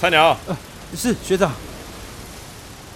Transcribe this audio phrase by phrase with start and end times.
[0.00, 0.38] 菜鸟，
[0.96, 1.50] 是学长，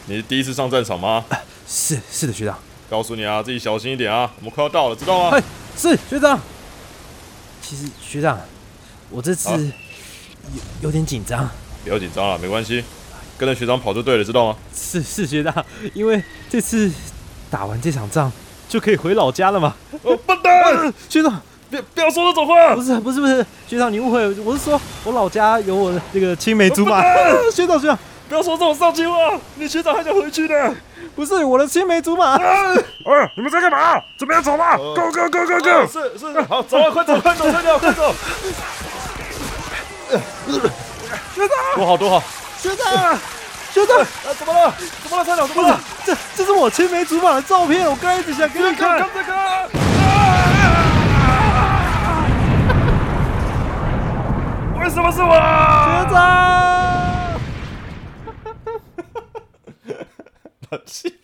[0.06, 1.24] 你是第一次上战场吗？
[1.66, 2.56] 是是的学长，
[2.88, 5.42] 告诉你啊，自己小心一点啊，我们快要到了，知道吗哎？，
[5.76, 6.38] 是学长。
[7.60, 8.40] 其实学长，
[9.10, 9.58] 我这次啊
[10.54, 11.50] 有有点紧张。
[11.82, 12.84] 不要紧张了，没关系，
[13.36, 14.56] 跟着学长跑就对了，知道吗？
[14.72, 16.88] 是是学长，因为这次
[17.50, 18.30] 打完这场仗
[18.68, 19.74] 就可以回老家了嘛。
[20.02, 21.42] 哦，笨蛋，学长，
[21.72, 22.82] 别不要说这种话不！
[22.82, 27.02] 是不是不是，学长你误会了，我是说我老家有我的这个青梅竹马。
[27.50, 29.14] 学长学长，不要说这种丧气话，
[29.54, 30.74] 你学长还想回去呢。
[31.16, 32.36] 不是我的青梅竹马。
[32.36, 33.98] 哎，你们在干嘛？
[34.18, 35.86] 准备要走吗？Go go go go 哦 go！
[35.90, 38.14] 是是，好，走啊，快走，快走，快走，快走！
[41.34, 42.22] 学长多好多好！
[42.58, 43.18] 学长
[43.72, 44.06] 学长，啊，
[44.38, 44.74] 怎么了？
[45.02, 45.46] 怎么了，菜鸟？
[45.46, 45.80] 怎么了？
[46.04, 48.98] 这这是我青梅竹马的照片，我刚才一直想给你看。
[48.98, 49.32] 看这个！
[54.82, 55.30] 为什么是我？
[55.30, 57.40] 学长。
[60.84, 61.14] 气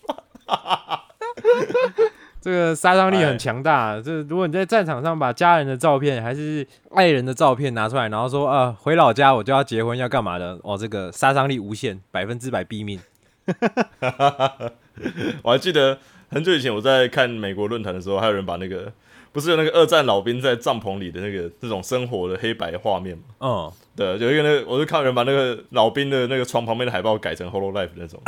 [2.41, 4.01] 这个杀伤力很强大。
[4.01, 6.65] 这如果你在战场上把家人的照片还是
[6.95, 13.01] 爱人的照片拿出来，然后说呃回老家我就要结婚要干嘛的，哦，这个杀伤力无限，百分之百毙命。
[15.43, 15.99] 我还记得
[16.31, 18.93] 很久以前我在看美国论坛的时候，还有人把那个
[19.33, 23.25] 不是有那个二战老兵在帐篷里的那个这种生活的黑白画面吗？
[23.41, 28.21] 嗯，对，有一个那个，我就看人把那个老兵的那个床旁边的海报改成 Holo Life 那种，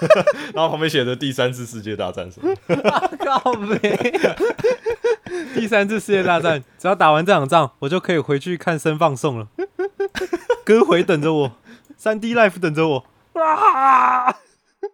[0.54, 3.16] 然后旁边写着第三次世界大战什么的。
[3.24, 4.38] 靠北。
[5.54, 9.48] 第三次世界大战，只要打完这场仗，我就可以回去看生放送了。
[10.64, 11.52] 歌回等着我，
[11.96, 13.04] 三 D Life 等着我。
[13.34, 14.34] 啊！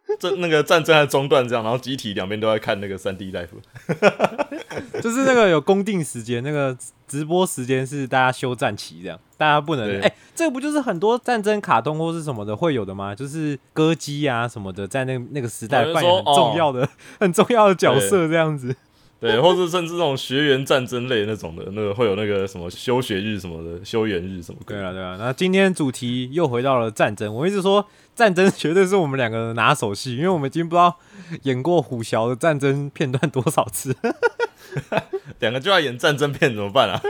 [0.20, 3.48] 这那个战争还中断这样，然后集体两边都在看那个三 D Live。
[5.02, 6.76] 就是那个有公定时间，那个
[7.06, 13.14] 直播时间是大家休战期这样，大家不能对哎、这个不就是很多战争卡通或是什么的会有的吗？
[13.14, 16.88] 就是歌姬啊什么的，在那那个时代扮演很重要的、
[17.20, 18.74] 很重要的角色这样子。
[19.24, 24.74] 对，或者甚至这种学员战争类那种的，那个会有那个什么休学日什么的，休园日什么的。
[24.74, 27.34] 对啊对啊，那今天主题又回到了战争。
[27.34, 30.94] 我一直说战争绝对是我们两个的拿手戏，因为我们已经不知道
[31.44, 33.96] 演过虎啸的战争片段多少次。
[35.40, 37.00] 两个就要演战争片怎么办啊？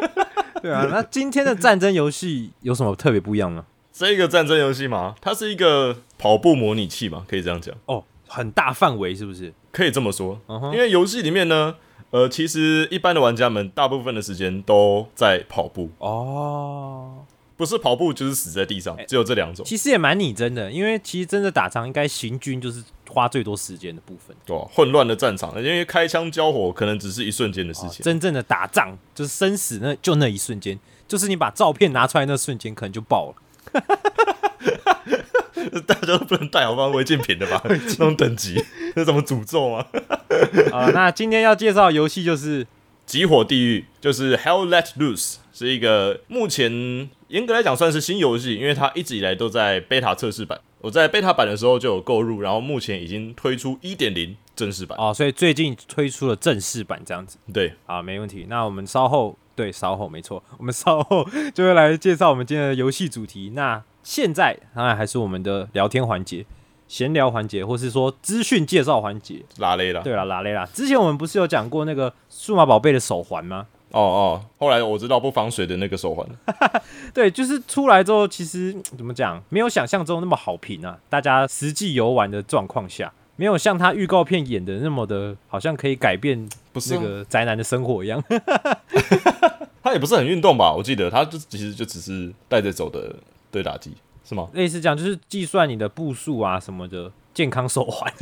[0.62, 3.64] 对啊，那今天的战争游戏有什么特别不一样呢？
[3.92, 9.52] 这个战争游戏嘛，它是一个跑步模拟器嘛，可以这样讲，哦，很大范围是不是？
[9.70, 10.40] 可以这么说。
[10.72, 11.74] 因为游戏里面呢，
[12.14, 17.24] 呃，其实一般的玩家们大部分的时间都在跑步，哦。
[17.56, 19.64] 不是跑步就是死在地上，只有这两种。
[19.64, 28.04] 其实也蛮拟真的，因为其实真的打仗应该行军就是花最多时间的部分，对吧、混乱的战场，因为开枪交火可能只是一瞬间的事情。
[28.04, 33.34] 真正的打仗就是生死那就那一瞬间，就是你把照片拿出来那瞬间可能就爆了。
[35.86, 37.62] 大家都不能带好放违禁品的吧？
[37.66, 38.62] 这种等级，
[38.96, 39.86] 那怎么诅咒啊？
[40.72, 42.66] 啊，那今天要介绍的游戏就是
[43.06, 50.60] 极火地狱就是 Hell Let Loose，是一个目前严格来讲算是新游戏，因为它一直以来都在 beta 测试版。
[50.80, 54.98] 我在 beta 版的时候就有购入，然后目前已经推出一点零正式版。
[55.00, 58.46] 哦，所以最近推出了正式版这样子对，啊，没问题。
[58.50, 63.52] 那我们稍后对稍后没错，我们稍后就会来介绍我们今天的游戏主题。
[63.54, 66.46] 那现在当然还是我们的聊天环节、
[66.86, 69.42] 闲聊环节，或是说资讯介绍环节。
[69.56, 70.02] 拉雷啦。
[70.02, 73.66] 对了，拉雷啦，之前我们不是有讲过那个数码宝贝的手环吗？
[73.90, 76.26] 哦哦，后来我知道不防水的那个手环，
[77.14, 80.98] 对，就是出来之后，其实嗯怎么讲，没有想象中那么好评啊。
[81.08, 88.20] 大家实际游玩的状况下，没有像他预告片演的那么的，好像可以改变不是啊、那个宅男的生活一样。
[89.80, 90.74] 他也不是很运动吧？
[90.76, 93.14] 我记得他就其实就只是带着走的
[93.54, 93.92] 对打击，
[94.24, 94.48] 是吗？
[94.52, 98.12] 类似这样，就是计算你的步数啊什么的，健康手环。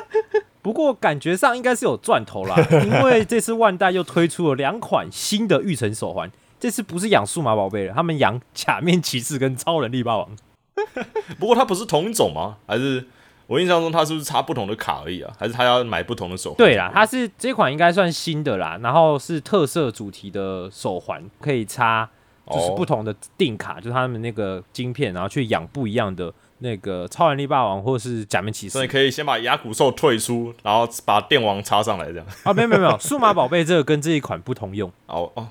[0.60, 2.54] 不过感觉上应该是有赚头啦，
[2.84, 10.28] 因为这次万代又推出了两款新的育成手环，这次不是养数码宝贝了，他们养假面骑士跟超人力霸王。
[11.40, 12.56] 不过它不是同一种吗？
[12.66, 13.06] 还是
[13.46, 15.32] 我印象中它是不是插不同的卡而已啊？
[15.38, 16.56] 还是他要买不同的手环？
[16.56, 22.08] 对啦，它是这款应该算新的啦，然后是特色主题的手环，可以插
[22.50, 32.26] 就是哦不同的定卡，就是他们那个晶片，然后去养不一样的那个超人力霸王或是假面骑士所以可以先把牙骨兽退出，然后把电王插上来，这样。
[32.42, 35.48] 啊，没有没有没有，数码宝贝这个跟这一款不通用，哦哦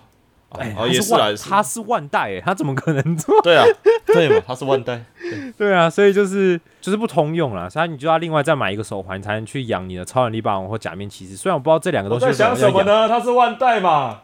[0.77, 1.15] 哦也是
[1.49, 3.41] 它是万代哎，它怎么可能做？
[3.41, 3.65] 对啊，
[4.05, 5.03] 对嘛，它是万代。
[5.57, 11.35] 对啊，所以就是就是不通用啦，所以你就要另外再买一个手环才能去养你的超能力霸王或假面骑士。
[11.35, 12.85] 虽然我不知道这两个东西为么要养？
[12.85, 13.09] 呢？
[13.09, 14.21] 它是万代嘛？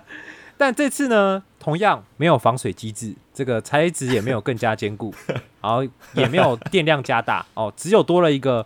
[0.58, 5.14] 但这次呢，同样没有防水机制，这个材质也没有更加坚固，
[5.62, 8.64] 然后也没有电量加大哦，只有多了一个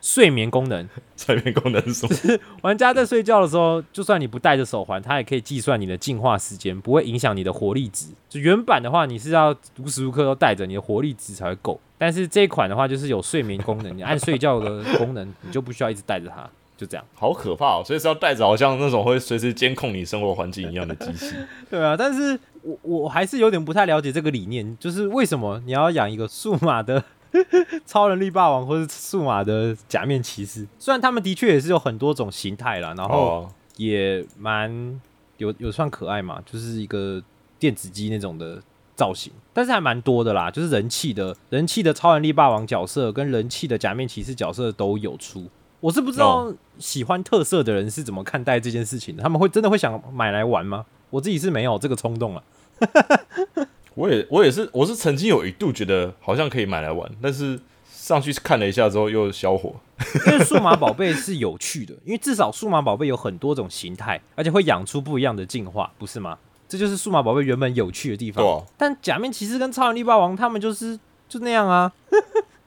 [0.00, 0.88] 睡眠功能。
[1.14, 2.38] 睡眠功能是什么？
[2.62, 8.06] 玩家在睡觉的时候，就算你不戴着手环，它也可以计算你的进化时间，不会影响你的活力值。
[8.30, 11.78] 就原版的话，你是要无时无刻都带着，你的活力值才会够。
[11.98, 16.48] 但是这一款的话，就是有睡眠功能，你按睡觉的功能，你就不需要一直带着它，
[16.78, 17.04] 就这样。
[17.14, 17.82] 好可怕哦！
[17.84, 21.34] 所以是要带着好像那种会随时监控你生活环境一样的机器。
[21.68, 27.02] 对啊，但是我我还是有点不太了解这个理念，就是为什么你要养一个数码的
[27.84, 30.66] 超人力霸王，或是数码的假面骑士？
[30.78, 35.00] 虽然他们的确也是有很多种形态啦，然后哦，也蛮
[35.38, 37.20] 有有算可爱嘛，就是一个
[37.58, 38.62] 电子机那种的
[38.94, 45.48] 造型，但是还蛮多的啦，就是人气的人气的超人力霸王角色跟人气的假面骑士角色都有出。
[45.80, 50.84] 我是不知道喜欢特色的人是怎么看待这件事情的，他们会真的会想买来玩吗？
[51.10, 52.42] 我自己是没有这个冲动了。
[53.94, 57.58] 我也我也是，我是曾经有一度觉得好像可以买来玩，但是
[57.90, 59.74] 上去看了一下之后又消火。
[60.30, 66.38] 因为数码宝贝是有趣的，因为至少数码宝贝有很多种形态，而且会养出不一样的进化，不是吗？
[66.68, 68.46] 这就是数码宝贝原本有趣的地方。
[68.46, 70.96] 啊但假面骑士跟超人力霸王他们就是
[71.28, 71.90] 就那样啊，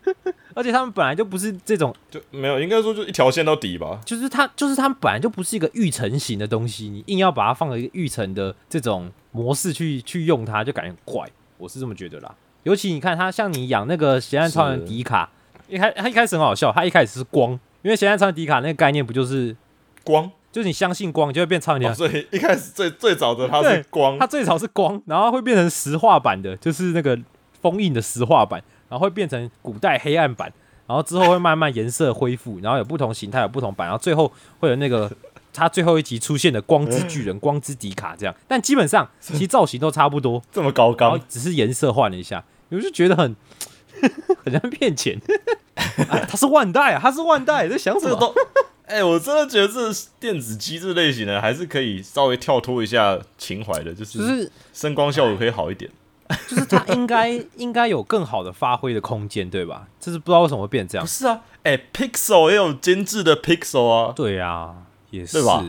[0.53, 4.00] 而且他们本来就不是这种，就没有，应该说就一条线到底吧。
[4.06, 11.30] 就是它就是他们本来就不是一个预成型的东西，你硬要把它放到一个预成的这种模式去去用它，就感觉很怪。
[11.57, 12.36] 我是这么觉得啦。
[12.63, 15.30] 尤其你看，它像你养那个咸暗超人迪卡，
[15.68, 17.51] 一开它一开始很好笑，它一开始是光，
[17.81, 19.56] 因为咸暗超人迪卡那个概念不就是
[20.03, 21.94] 光，就是你相信光，你就会变超人迪卡。
[21.94, 27.18] 哦所以一开始最最早的它是光它，最早是光，然后会变成石化版的，就是那个
[27.62, 30.51] 封印的石化版，然后会变成古代黑暗版，
[30.85, 34.29] 然后之后会慢慢颜色恢复，然后有不同形态，有不同版，然后最后
[34.59, 35.09] 会有那个
[35.53, 43.33] 它最后一集出现的光之巨人、 光之迪卡这样，但基本上其实造型都差不多，这么高刚，只是颜色换了一下，我就觉得很
[44.43, 45.17] 很像骗钱。
[46.09, 48.13] 哎，他是万代啊，他是万代，在想什么？
[48.13, 48.35] 这都。
[48.85, 55.89] 哎、我真的觉得这电子机这类型的还是可以稍微跳脱一下情怀的，就是就是声光效果可以好一点。
[55.89, 56.00] 就是
[56.69, 59.88] 他应该应该有更好的发挥的空间，对吧？
[60.00, 61.10] 就是不知道为什么会变这样不。
[61.10, 64.75] 是啊，哎、p i x e l 也有精致的 Pixel 啊，对啊，
[65.10, 65.63] 也是对吧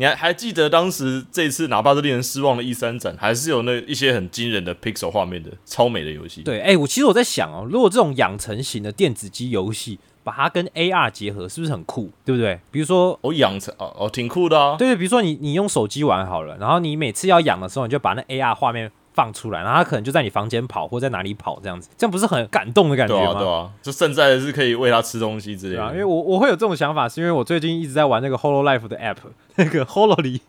[0.00, 12.12] 你还还记得当时这一次哪怕是令人失望的 E 三展，还是有那一些很惊人的 Pixel 画面的超美的游戏。，对，哎、我其实我在想哦，如果这种养成型的电子机游戏，把它跟 AR 结合，是不是很酷？
[12.24, 12.60] 对不对？
[12.70, 14.76] 比如说，我养成哦哦挺酷的啊。
[14.76, 23.32] 对对，比如说你你用手机玩好了，然后你每次要养的时候，你就把那 AR 画面放出来，然后它可能就在你房间跑或在哪里跑这样子，这样不是很感动的感觉对吗？
[23.32, 25.82] 啊对啊，就甚至还是可以喂它吃东西之类的。
[25.82, 29.16] 啊，因为我我会有这种想法，是因为我最近一直在玩那个 Holo Life 的 app，
[29.56, 30.40] 那个 Holo 里，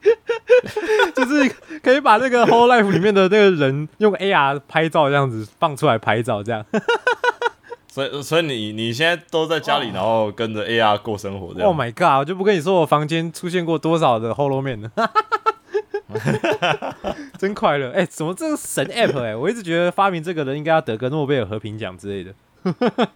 [1.16, 6.64] 就是可以把那个 Holo Life 里面的那个人用 AR 拍照这样子放出来拍照，这样。
[7.92, 11.68] 所以所以你你现在都在家里，然后跟着 AR 过生活这样。
[11.68, 12.20] Oh my god！
[12.20, 14.92] 我就不跟你说我房间出现过多少的 Holo 面了，
[17.38, 17.92] 真快乐！
[17.92, 22.34] 哎、怎么这个神 app 哎、我一直觉得发明这个人应该要得个诺贝尔和平奖之类的。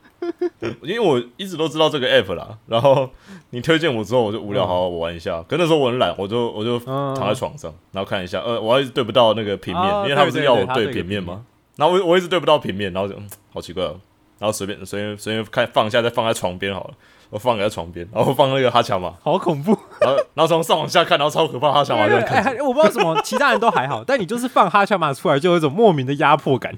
[0.81, 3.09] 因为我一直都知道这个 app 啦，然后
[3.49, 5.43] 你推荐我之后，我就无聊，好好玩一下。
[5.43, 11.45] 可那时候我很懒，我就我就嗯躺在床上，然后看一下，呃，我一直对不到那个平面，啊因为他不是对对要我对平面吗？
[11.75, 13.99] 然后我我一直对不到平面，然后就、嗯、好奇怪哦，
[14.39, 16.93] 然后随便随便随便看放一下，再放在床边好了。
[17.33, 19.75] 我放在床边，然后放那个哈乔玛，好恐怖！
[19.99, 26.77] 然后然后从上往下看，然后超可怕，哈乔玛这样看我不知道什么，其他人都还好， 但你就是放哈乔玛出来，就有一种莫名的压迫感，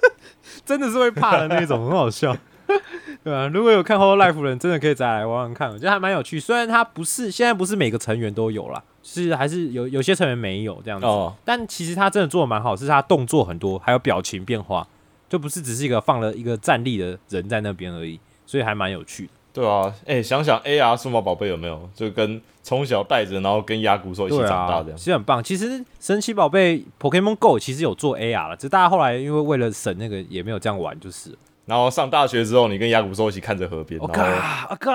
[0.64, 2.34] 真的是会怕的那种，很好笑。
[3.22, 6.40] 对啊，如果有看 Whole Life 的人，真的可以再来玩玩看，我觉得还蛮有趣。
[6.40, 14.86] 虽然它不是现在不是每个成员都有啦，是还是有有些成员没有这样子，哦但其实他真的做的蛮好，是他动作很多，还有表情变化，
[15.28, 19.32] 就不是只是一个放了一个站立的人在那边而已，所以还蛮有趣的。
[19.52, 21.88] 对啊，哎、想想 AR 数码宝贝有没有？
[21.94, 24.96] 就跟从小带着，然后跟牙骨兽一起长大这，样。
[24.96, 25.42] 其实很棒。
[25.42, 31.36] 其实神奇宝贝 Pokemon Go 其实有做 AR 了，只是大家后来因为为了省那个也没有这样玩，就是。
[31.66, 34.90] 然后上大学之后，你跟牙骨兽一起看着河边，我然后靠，我靠，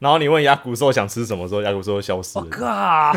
[0.00, 2.50] 然后你问牙骨兽想吃什么时候，牙骨兽就消失我了。
[2.50, 3.12] 靠！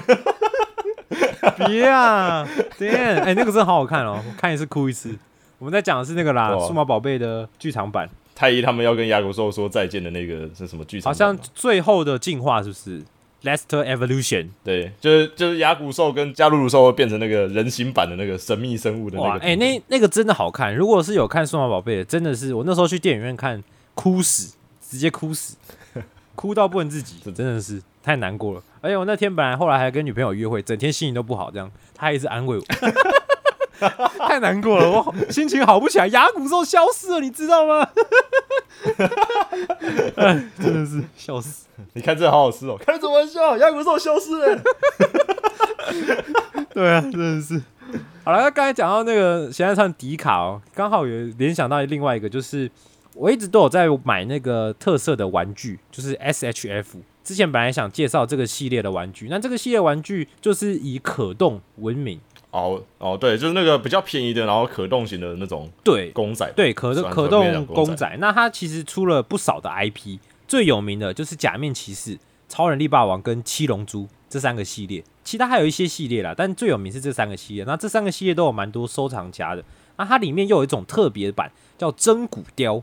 [1.67, 2.47] 别啊
[2.79, 3.21] ，damn！
[3.23, 5.17] 哎、那个真的好好看哦，我看一次哭一次。
[5.57, 11.09] 我们在讲的是那个啦，数码宝贝的剧场版，太医他们要跟牙骨兽说再见的那个是什么剧场？
[11.09, 13.01] 好像最后的进化是不是
[13.43, 19.45] ？Lester Evolution，对，就是就是牙骨兽跟加鲁鲁兽会变成那个人形版的那个神秘生物的那，个。
[19.45, 20.75] 哎、那那个真的好看。
[20.75, 23.63] 如果是有看数码宝贝的，真的是我那时候去电影院看，
[23.93, 25.55] 哭死，直接哭死，
[26.35, 28.63] 哭到不能自己，真的是太难过了。
[28.81, 32.63] 而且我那天本来后来还跟女朋友约会，整天心情都不好，这样她还一直安慰我。
[34.27, 36.07] 太难过了，我心情好不起来。
[36.07, 37.87] 牙骨兽消失了，你知道吗？
[40.15, 41.65] 哎，真的是笑死。
[41.93, 43.57] 你看这好好吃哦，开什么玩笑？
[43.57, 44.61] 牙骨兽消失了。
[46.73, 47.61] 对啊，真的是。
[48.23, 52.69] 好了，那刚才讲到那个现在唱迪卡哦，刚好也联想到另外一个，就是
[53.13, 56.85] 我一直都有在买那个特色的玩具，就是 SHF。
[57.23, 62.19] 之前本来想介绍这个系列的玩具，那这个系列玩具就是以可动闻名。
[62.55, 66.49] 哦哦，对，就是那个比较便宜的，然后可动型的那种对公仔。
[66.55, 68.17] 对，可算可动公仔。
[68.19, 77.63] 那它其实出了不少的 IP，最有名的就是假面骑士、超人力霸王跟七龙珠这三个系列，其他还有一些系列啦，但最有名是这三个系列。
[77.65, 79.63] 那这三个系列都有蛮多收藏家的。
[79.97, 82.81] 那它里面又有一种特别版，叫真骨雕。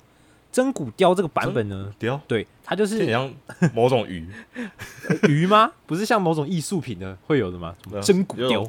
[0.51, 3.33] 真骨雕这个版本呢，雕，对，它就是像
[3.73, 4.29] 某种鱼，
[5.27, 5.73] 鱼吗？
[5.87, 7.75] 不是像某种艺术品的会有的吗？
[8.03, 8.63] 真骨雕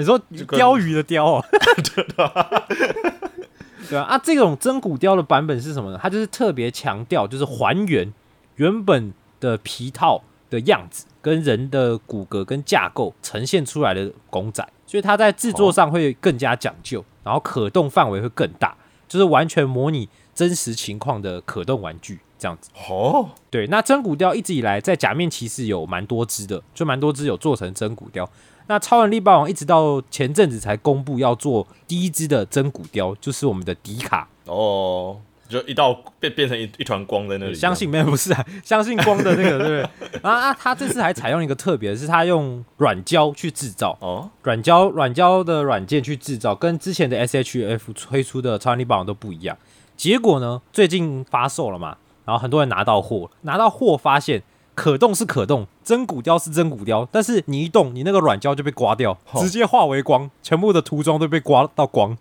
[0.00, 1.44] 你说就跟鲷鱼的鲷哦？
[3.88, 5.98] 对啊，啊，这种真骨雕的版本是什么呢？
[6.02, 8.12] 它就是特别强调，就是还原
[8.56, 18.76] 原本的皮套的样子，跟人的骨骼跟架构呈现出来的公仔，所以它在制作上会更加讲究，然后可动范围会更大，
[19.06, 22.70] 就是完全模拟真实情况的可动玩具这样子。
[22.88, 28.28] 哦，对，那真骨雕一直以来在假面骑士有蛮多只的，就蛮多只有做成真骨雕。
[28.68, 34.28] 那超人力霸王一直到前阵子才公布要做第一只的真骨雕，就是我们的迪卡。
[34.46, 35.18] 哦，
[35.48, 37.54] 就一道变变成一一团光在那里。
[37.54, 40.20] 相信没有不是啊， 相信光的那个对不对？
[40.22, 49.56] 啊啊，他这次还采用一个特别的是，他用软胶去制造，哦，软胶软胶的软件去制造，跟之前的 SHF 推出的超人力霸王都不一样。
[49.96, 54.42] 结果呢，最近发售了嘛，然后很多人拿到货，拿到货发现
[54.76, 62.16] 可动是可动，真骨雕是真骨雕，但是你一动，你那个软胶就被刮掉，哦直接化为光，全部的涂装都被刮到光，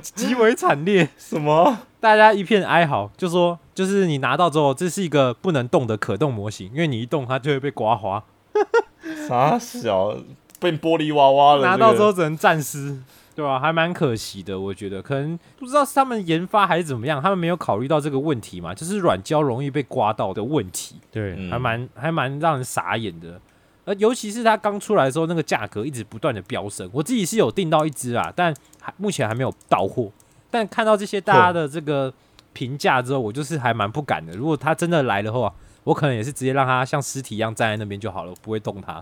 [0.00, 1.10] 极为惨烈。
[1.18, 1.80] 什么？
[2.00, 8.22] 大家一片哀嚎，就说就是你拿到之后，这是一个不能动的可动模型，因为你一动它就会被刮花，
[9.28, 10.16] 傻小
[10.60, 11.62] 变玻璃娃娃了。
[11.62, 12.96] 拿到之后只能暂时，
[13.38, 23.40] 对啊、还蛮可惜的，我觉得可能不知道是他们研发还是怎么样，他们没有考虑到这个问题嘛，就是软胶容易被刮到的问题，对，嗯还蛮还蛮让人傻眼的。
[23.84, 26.90] 而尤其是它刚出来的时候，那个价格一直不断的飙升。
[26.92, 30.10] 我自己是有订到一只啊，但还目前还没有到货。
[30.50, 32.12] 但看到这些大家的这个
[32.52, 34.32] 评价之后，我就是还蛮不敢的。
[34.32, 35.54] 如果它真的来的话，
[35.84, 39.00] 我可能也是直接让它像尸体一样站在那边就好了，我不会动它。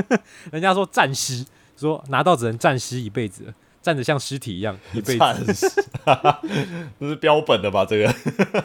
[0.52, 1.42] 人家说战尸，
[1.74, 3.54] 说拿到只能战尸一辈子了，
[3.88, 5.82] 站着像尸体一样一辈子。
[7.00, 7.86] 这是标本的吧？
[7.88, 8.14] 这个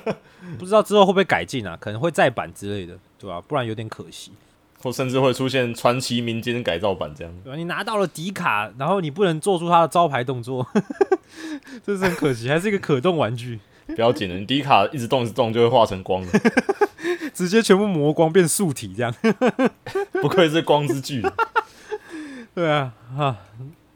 [0.59, 1.77] 不知道之后会不会改进啊？
[1.79, 4.33] 可能会再版之类的，对吧、不然有点可惜。
[4.81, 7.33] 或甚至会出现传奇民间改造版这样。
[7.41, 7.55] 对吧？
[7.55, 10.67] 你拿到了迪卡，然后你不能做出它的招牌动作，
[11.87, 12.49] 这是很可惜。
[12.49, 13.61] 还是一个可动玩具，
[13.95, 16.31] 不要紧的，你迪卡一直动一直动就会化成光了，
[17.33, 19.15] 直接全部磨光变素体这样。
[20.21, 21.31] 不愧是光之巨人。
[22.53, 23.37] 对啊，啊，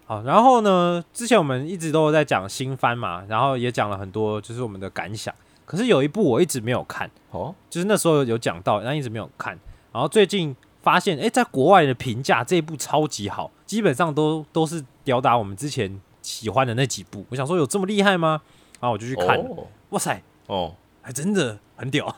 [0.08, 0.24] 好。
[0.24, 5.32] 然后呢，之前我们一直都有在讲新番嘛，然后也讲了很多，就是我们的感想。
[5.66, 9.60] 可是有一部我一直没有看，哦，就是那时候有讲到，但一直没有看。
[9.92, 17.26] 然后最近发现，诶，在国外的评价这一部超级好，基本上都都是吊打我们之前喜欢的那几部。
[17.30, 18.42] 我想说，有这么厉害吗？
[18.80, 22.16] 然后我就去看了，哦哇塞，哦，还真的很屌。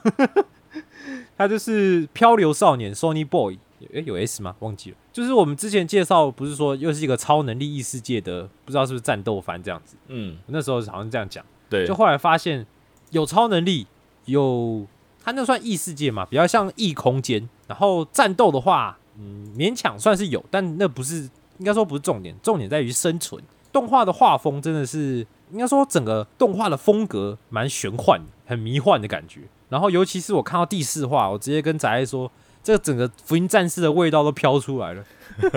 [1.35, 3.57] 他就是漂流少年 Sony Boy，
[3.93, 4.55] 诶，有 S 吗？
[4.59, 4.97] 忘记了。
[5.19, 9.97] 就是我们之前介绍，不是说又是一个超能力异世界的，不知道是不是战斗番这样子。
[10.07, 11.43] 嗯，那时候好像这样讲。
[11.69, 12.65] 对，就后来发现
[13.09, 13.85] 有超能力，
[14.23, 14.87] 有
[15.21, 17.49] 它那算异世界嘛，比较像异空间。
[17.67, 23.43] 然后战斗的话，嗯，勉强算是有，但那不是应该说不是重点，重点在于生存。
[23.73, 29.41] 动画的画风真的是，应该说整个动画的风格蛮玄幻、很迷幻的感觉。
[29.67, 32.31] 然后尤其是我看到第四话，我直接跟宅爱说，
[32.61, 35.03] 这个整个福音战士的味道都飘出来了，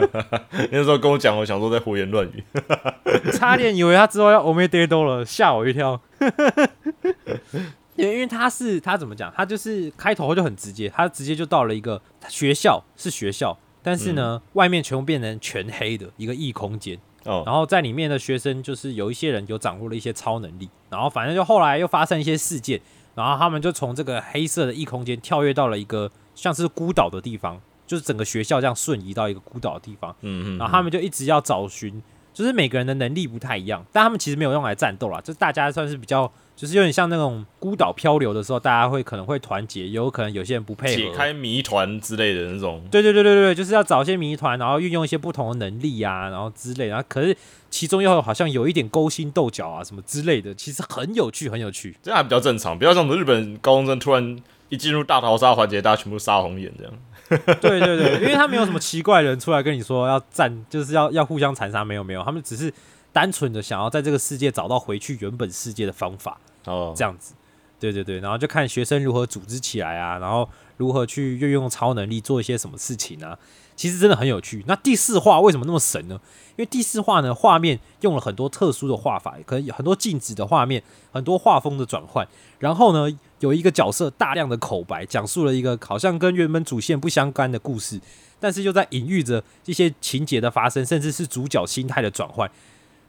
[0.71, 2.43] 那时候跟我讲，我想说在胡言乱语。
[3.33, 6.01] 差点以为他之后要 e d a d o 了，吓我一跳。
[7.97, 9.33] 因为因为他是他怎么讲？
[9.37, 16.99] 他就是开头就很直接，他直接就到了一个学校是学校，但是呢，外面全部变成全黑的一个异空间。
[17.25, 22.81] 哦，然后在里面的学生就是有一些人有掌握了一些超能力，然后反正就后来又发生一些事件，
[23.15, 36.31] 然后他们就从这个黑色的异空间跳跃到了一个像是孤岛的地方，就是整个学校这样瞬移到一个孤岛的地方，嗯嗯，然后他们就一直要找寻，就是每个人的能力不太一样，但他们其实没有用来战斗啦，就是大家算是比较。
[36.55, 42.87] 就是有点像那种孤岛漂流的时候，大家会可能会团结，有可能有些人不配合，解开谜团之类的那种。
[42.91, 47.35] 对对对对对，就是要找一些谜团，然后运用一些不同的能力啊，然后之类，然后可是
[47.71, 51.97] 其中又好像有一点勾心斗角啊什么之类的，其实很有趣，很有趣。
[52.03, 54.39] 这样还比较正常，不要像我们日本高中生突然
[54.73, 56.93] 一进入大逃杀环节，大家全部杀红眼这样。
[57.61, 62.73] 对对对，因为他没有什么奇怪人出来跟你说要战，就是要要互相残杀，没有没有，他们只是
[63.13, 66.41] 单纯的想要在这个世界找到回去原本世界的方法。
[66.65, 67.35] 哦，这样子，
[67.79, 70.49] 对对对，然后就看学生如何组织起来啊，然后
[70.79, 73.39] 如何去运用超能力做一些什么事情啊，
[73.77, 74.65] 其实真的很有趣。
[74.67, 76.19] 那第四话为什么那么神呢？
[76.57, 82.27] 因为第四话呢，画面用了很多特殊的画法，可能有很多静止的画面，很多画风的转换，
[82.59, 88.01] 然后呢，有一个角色大量的口白，讲述了一个好像跟原本主线不相干的故事，
[88.39, 92.49] 但是又在隐喻着一些情节的发生，甚至是主角心态的转换。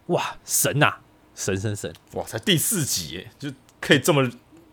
[0.07, 0.95] 哇，神呐！
[1.35, 1.93] 神神神！
[2.13, 3.49] 哇，才第四集耶，就
[3.79, 4.27] 可以这么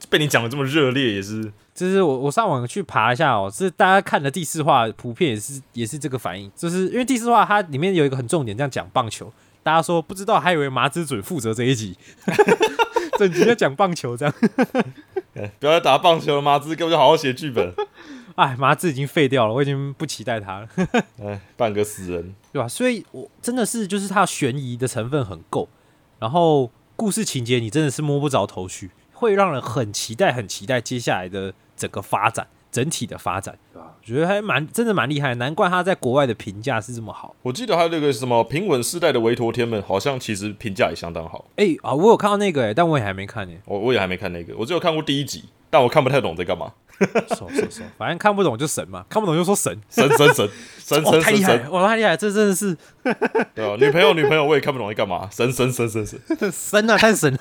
[0.09, 1.53] 被你讲的这么热烈，也是。
[1.75, 11.97] 就是我我上网去爬一下哦，是大家看的第四话，普遍也是也是这个反应，就是因为第四话它里面有一个很重点，这样讲棒球，大家说不知道，还以为麻之准负责这一集，
[13.19, 14.35] 整集在讲棒球这样。
[15.59, 17.73] 不要再打棒球了，麻子，给我就好好写剧本。
[18.37, 20.69] 哎，麻子已经废掉了，我已经不期待他了。
[21.23, 22.67] 哎，半个死人，对吧？
[22.67, 25.69] 所以我真的是就是他悬疑的成分很够。
[26.19, 33.95] 然后故事情节你真的是摸不着头绪，会让人很期待、很期待接下来的整个发展、整体的发展，对吧？
[34.01, 37.35] 我觉得还蛮真的蛮厉害，难怪他在国外的评价是这么好。
[37.43, 41.45] 我记得还有那个什么平稳世代的维陀天们，好像其实评价也相当好。
[41.57, 43.55] 哎啊，我有看到那个哎，但我也还没看呢。
[43.67, 46.73] 我我也还没看那个，我只有看过第一集，但我看不太懂在干嘛。
[47.97, 50.47] 反正看不懂就神嘛，看不懂就说神神神神
[50.79, 52.77] 神 神太厉害，哇太厉害，这真的是
[53.55, 56.21] 对啊，女朋友女朋友我也看不懂在干嘛，神神神神神
[56.53, 57.35] 神啊，太神，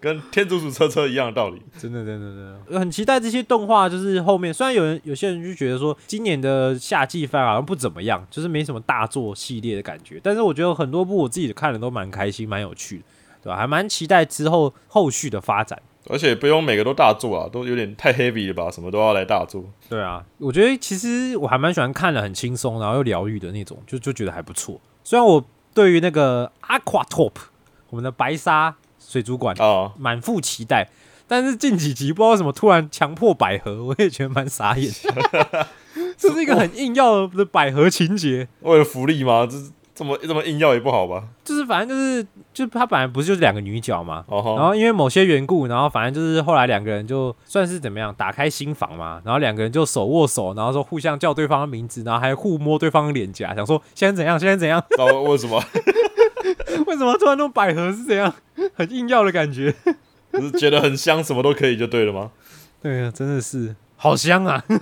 [0.00, 13.04] 跟天竺鼠车车一样的道理，真的真的真的，很期待这些动画，就是后面虽然有人有些人就觉得说今年的夏季番好像不怎么样，就是没什么大作系列的感觉，但是我觉得很多部我自己看的都蛮开心，蛮有趣的，
[13.42, 13.56] 对吧？
[13.56, 15.80] 还蛮期待之后后续的发展。
[16.08, 18.70] 而且不用每个都大作啊，都有点太 heavy 了吧？
[18.70, 19.62] 什么都要来大作。
[19.88, 24.80] 对啊，我觉得其实我还蛮喜欢看的，很轻松，然后又疗愈的那种，就就觉得还不错。
[25.04, 27.32] 虽然我对于那个 Aqua Top
[27.90, 28.74] 我们的白沙
[29.10, 30.88] 水族馆啊满腹期待，
[31.26, 34.88] 但是近几集不知道为什么突然强迫百合， 我也觉得蛮傻眼。
[36.16, 39.48] 这是一个很硬要的百合情节，为了福利吗？
[39.50, 39.72] 这是。
[40.00, 41.22] 这么这么硬要也不好吧？
[41.44, 54.82] 就是反正就是，就他本来不是就是两个女角嘛，然后因为某些缘故，然后反正就是后来两个人就算是怎么样打开心房嘛，然后两个人就手握手，然后说互相叫对方的名字，然后还互摸对方的脸颊，想说现在怎样，现在怎样？
[55.28, 55.62] 为什么？
[56.86, 58.32] 为什么突然弄百合是怎样？
[58.74, 59.74] 很硬要的感觉，
[60.32, 62.30] 就是觉得很香，什么都可以就对了吗？
[62.80, 64.64] 对啊，真的是好香啊！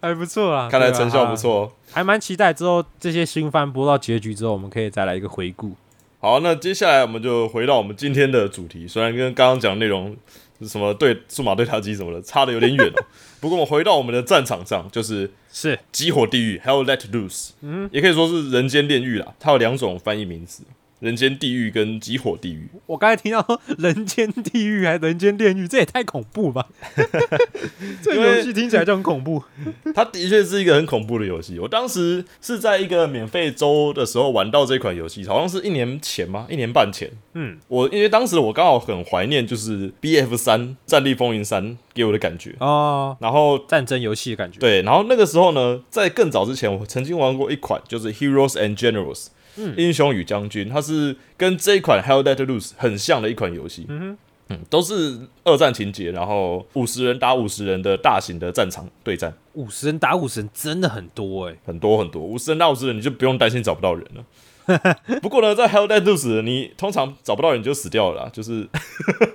[0.00, 5.72] 还不错啊，看来成效不错，还蛮期待之后这些新番播到结局之后，我们可以再来一个回顾。
[6.20, 10.16] 好，那接下来我们就回到我们今天的主题，虽然跟刚刚讲内容
[10.62, 13.04] 什么对数码对打机什么的差的有点远哦，
[13.40, 20.64] 不过我们回到我们的战场上，就是是激火地狱，Hell Let Loose，嗯，也可以说是人间炼狱啦，它有两种翻译名字。
[21.00, 26.66] 人间地狱跟极火地狱，我刚才听到人间地狱还人间炼狱，这也太恐怖吧！
[28.02, 29.42] 这游戏听起来就很恐怖。
[29.94, 31.58] 它的确是一个很恐怖的游戏。
[31.58, 36.46] 我当时是在一个免费周的时候玩到这款游戏，好像是一年前吗？
[36.50, 37.08] 一年半前。
[37.34, 43.16] 嗯，我因为当时我刚好很怀念，就是 B F 三战地风云三给我的感觉哦。
[43.20, 44.58] 然后战争游戏的感觉。
[44.58, 49.28] 对，然后那个时候呢，在更早之前，我曾经玩过一款，就是 Heroes and Generals。
[49.76, 53.86] 英雄与将军，它是跟这一款《Hell Let Loose》很像的一款游戏。
[53.88, 54.18] 嗯哼，
[54.48, 59.32] 嗯，都是二战情节，然后五十人打五十人的大型的战场对战。
[59.54, 62.22] 五十人打五十人真的很多哎，很多很多。
[62.22, 64.24] 五十人打五十人，你就不用担心找不到人了。
[65.22, 68.68] 不过呢，在《Hell Let Loose》，你通常找不到人就死掉了，就是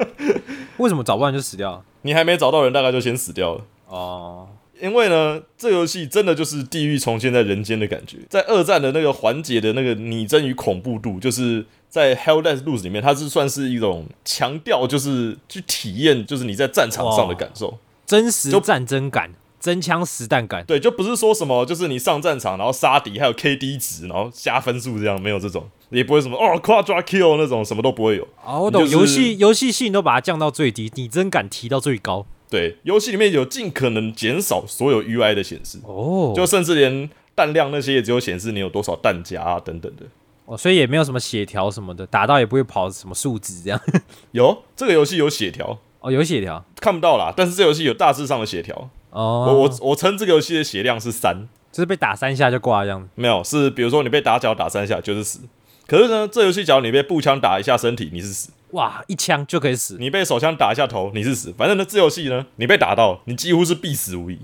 [0.78, 1.84] 为什么找不到人就死掉了？
[2.04, 3.66] 你还没找到人，大概就先死掉了。
[3.88, 4.48] 哦，
[4.84, 8.18] 因为呢，这游戏真的就是地狱重现在人间的感觉。
[8.30, 17.80] 在二战的那个环节的那个拟真与恐怖度，就是在 Hell Let Loose 里面，它是算是一种强调，就是去体验，就是你在战场上的感受。
[18.06, 20.66] 真实就战争感，真枪实弹感。
[20.66, 28.28] 对，就不是说什么，就是你上战场然后杀敌，还有 KD 值，然后加分数这样，没有这种，也不会什么哦 Quadra Kill 那种，什么都不会有。
[28.44, 32.26] 哦，我懂，游戏游戏性都把它降到最低，拟真感提到最高。
[32.54, 40.04] 对，游戏里面有尽可能减少所有 UI 的显示，哦，就甚至连弹量那些也只有显示你有多少弹夹啊等等的。
[40.46, 43.82] 哦，所以也没有什么血条什么的，打到也不会跑什么数值这样。
[44.34, 46.64] 有这个游戏有血条，哦，有血条。
[46.80, 48.88] 看不到啦，但是这游戏有大致上的血条。
[49.10, 53.10] 哦，我我我称这个游戏的血量是三，就是被打三下就挂这样子。
[53.16, 55.40] 没有是比如说你被打脚打三下就是死。
[55.88, 59.98] 可是呢，这游戏只要你被步枪打一下身体，你是死；哇，一枪就可以死。
[60.00, 61.52] 你被手枪打一下头，你是死。
[61.58, 64.40] 反正呢，这游戏呢，你被打到，你几乎是必死无疑。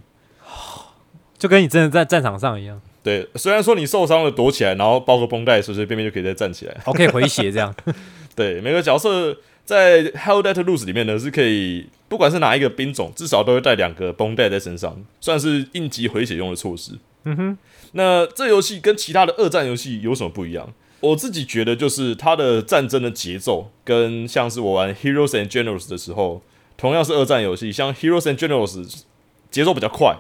[1.38, 6.78] 就跟你真的在战场上一样，对，虽然说你受伤了躲起来，然后包个绷带，随随便便就可以再站起来。
[6.86, 7.74] 哦，可以回血这样。
[8.36, 16.92] 对，每个角色在 Hell Let Loose 里面呢，是可以不管是哪一个兵种，至少都会带两个绷带在身上，算是应急回血用的措施。
[17.24, 17.58] 嗯哼，
[17.94, 20.72] 那这游戏跟其他的二战游戏有什么不一样？
[21.02, 26.42] 我自己觉得就是它的战争的节奏跟像是我玩 Heroes and Generals 的时候，
[26.78, 29.04] 同样是二战游戏，像 Heroes and Generals
[29.50, 30.18] 节奏比较快，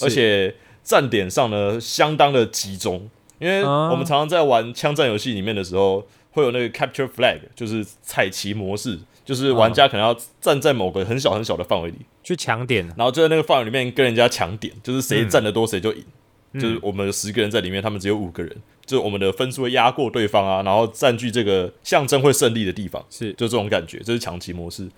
[0.00, 12.86] 而且站点上呢相当的集中，因为啊我们常常在玩枪战游戏里面的时候，会有那个 Capture Flag，就是彩旗模式，就是玩家可能要站在某个很小很小的范围里，去抢点。
[12.96, 16.04] 然后就在那个范围里面跟人家抢点，就是谁嗯站得多谁就赢。
[16.54, 24.88] 就是我们有十个人在里面，他们只有五个人，就是我们的分数会压过对方啊，然后占据这个象征会胜利的地方，是就这种感觉，这是抢旗模式。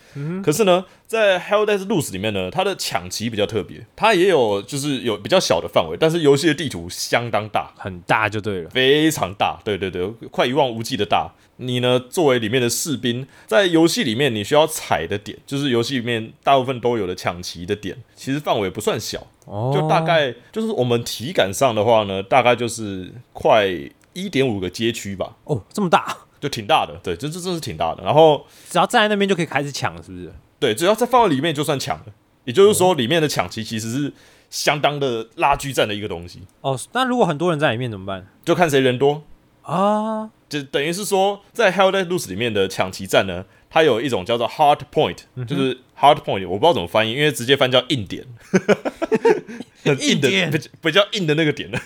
[0.42, 8.70] 可是呢，在 Hell Let Loose 里面呢，它的抢旗比较特别，它也有就是有比较小的范围，但是游戏的地图相当大，很大就对了。
[8.70, 11.30] 非常大，对对对，快一望无际的大。
[11.56, 23.68] 你呢，作为里面的士兵，在游戏里面你需要踩的点，就是游戏里面大部分都有的抢旗的点，其实范围不算小，哦，就大概就是我们体感上的话呢，大概就是快
[24.12, 28.02] 一点五个街区吧，哦这么大，就挺大的，对，这这真是挺大的。
[28.02, 30.32] 然后只要站在那边就可以开始抢，是不是？
[30.58, 32.06] 对，只要在范围里面就算抢了，
[32.44, 34.12] 也就是说里面的抢旗其实是
[34.50, 38.26] 相当的拉锯战的一个东西，哦，那如果很多人在里面怎么办？
[38.44, 39.22] 就看谁人多，
[39.62, 48.22] 啊，就等于是说，在 Hell Let Loose 里面的抢旗战呢，它有一种叫做 Hard Point，、就是 Hard Point，我不知道怎么翻译，因为直接翻叫硬点，
[49.82, 51.78] 很硬的比较比较硬的那个点呢。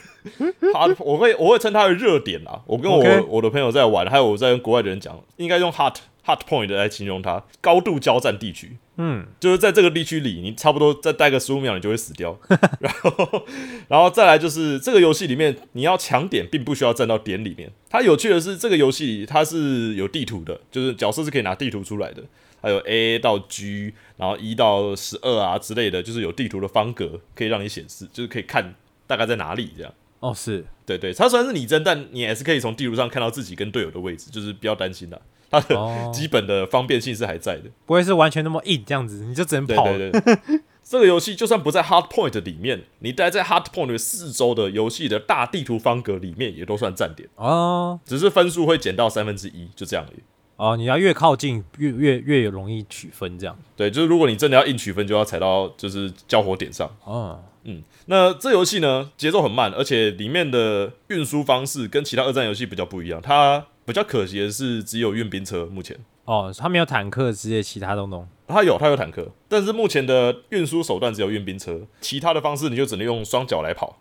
[0.75, 2.61] Hard， 我会我会称它为热点啊。
[2.67, 5.95] 我跟我我的朋友在玩，还有我在跟国外的人讲，应该用 Hard
[6.27, 8.77] Hard Point 来形容它，高度交战地区。
[8.97, 12.39] 嗯，就是在这个地区里，你差不多再待个十五秒，你就会死掉。
[12.81, 13.47] 然后，
[13.89, 17.71] 然后再来就是这个游戏里面，你要抢点，并不需要站到点里面。
[17.91, 22.23] 它有趣的是，这个游戏它是有地图的，就是角色是可以拿地图出来的，
[22.63, 28.75] 还有 A 到 G，然后一到十二啊之类的，就是有地图的方格可以让你显示，就是可以看
[29.07, 29.93] 大概在哪里这样。
[30.21, 35.21] 哦是，对对，它虽然是拟真，但你还是可以从地图上看到自己跟队友的位置，就是不要担心的，
[35.61, 37.71] 它的哦基本的方便性是还在的。
[37.85, 39.85] 不会是完全那么硬这样子，你就只能对跑。
[39.85, 40.23] 对对，
[40.85, 50.21] 这个游戏就算不在 Hard Point 里面，你待在 Hard Point 四周的游戏的大地图方格里面，也都算站点，哦只是分数会减到三分之一，就这样而已。
[50.57, 53.55] 哦，你要越靠近越越越有容易取分这样。
[53.77, 56.91] 对，就是如果你真的要硬取分，就要踩到就是交火点上。
[57.05, 63.21] 哦，嗯，那这游戏呢，节奏很慢，而且里面的运输方式跟其他二战游戏比较不一样。
[63.21, 68.29] 它比较可惜的是，只有运兵车，目前哦，他没有坦克之类其他东东。
[68.49, 73.99] 它有它有坦克，但是目前的运输手段只有运兵车，其他的方式你就只能用双脚来跑。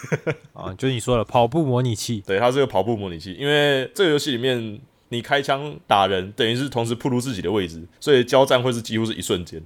[0.52, 2.22] 啊，就是你说了跑步模拟器。
[2.26, 9.62] 对，它是个跑步模拟器，因为这个游戏里面你开枪打人，等于是同时暴露自己的位置，所以交战会是几乎是一瞬间。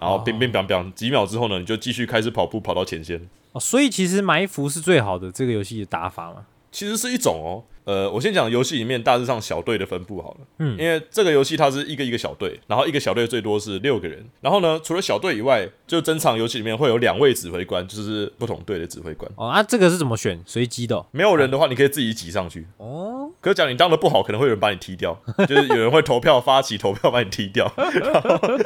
[0.00, 3.20] 然后乒乒乓乓几秒之后呢，你就继续开始跑步跑到前线。
[3.52, 6.46] 哦，所以其实埋伏是最好的这个游戏的打法嘛。
[6.70, 19.30] 其实是一种哦，呃，我先讲游戏里面大致上小队的分布好了，嗯因为这个游戏它是一个一个小队，然后一个小队最多是六个人，然后呢，除了小队以外，就整场游戏里面会有两位指挥官，就是不同队的指挥官。
[19.36, 20.38] 哦，啊，这个是怎么选？
[20.44, 21.06] 随机的哦。
[21.12, 22.66] 没有人的话，你可以自己挤上去。
[22.76, 27.72] 哦，可是讲你当的不好，可能会有人把你踢掉， 就是有人会投票发起投票把你踢掉。
[27.74, 28.58] 然 后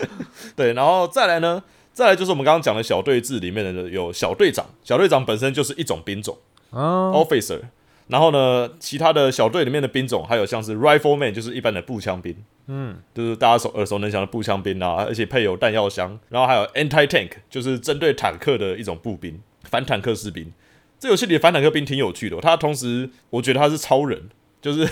[0.56, 6.37] 对，然后再来呢，再来就是我们刚刚讲的小队制里面的有小队长，小队长本身就是一种兵种
[6.70, 7.61] 哦，officer，
[8.08, 12.36] 然后呢，其他的小队里面的兵种还有像是 Rifleman，就是一般的步枪兵，
[12.66, 16.18] 嗯，就是大家手耳熟能详的步枪兵啊，而且配有弹药箱。
[16.28, 20.52] 然后还有 Anti Tank，就是针对坦克的一种步兵，反坦克士兵。
[20.98, 24.28] 这游戏里的反坦克兵挺有趣的哦，他同时我觉得他是超人，
[24.60, 24.88] 就是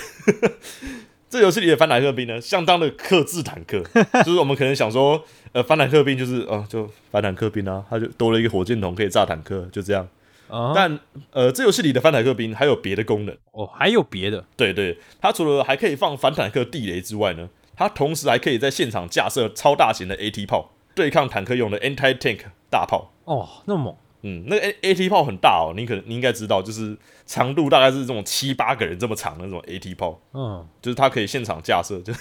[1.29, 3.81] 这游戏里的反坦克兵呢，相当的克制坦克，
[4.25, 10.07] 就是我们可能想说，呃，反坦克兵就是哦、就反坦克兵啊，他就多了一个火箭筒可以炸坦克，就这样。
[10.51, 10.99] 啊，但
[11.31, 13.35] 呃，这游戏里的反坦克兵还有别的功能。
[13.51, 14.45] 哦，还有别的。
[14.57, 23.13] 对对，它除了还可以放反坦克地雷之外呢，它同时还可以在现场架设超大型的 AT 炮，对抗坦克用的 Anti Tank 大炮。
[23.23, 23.95] 哦，那么猛。
[24.23, 32.13] 嗯，那个 A AT 炮很大哦，你可能你应该知道，就是长度大概是这种七八个人这么长的那种 AT 炮，嗯，就是它可以现场架设，就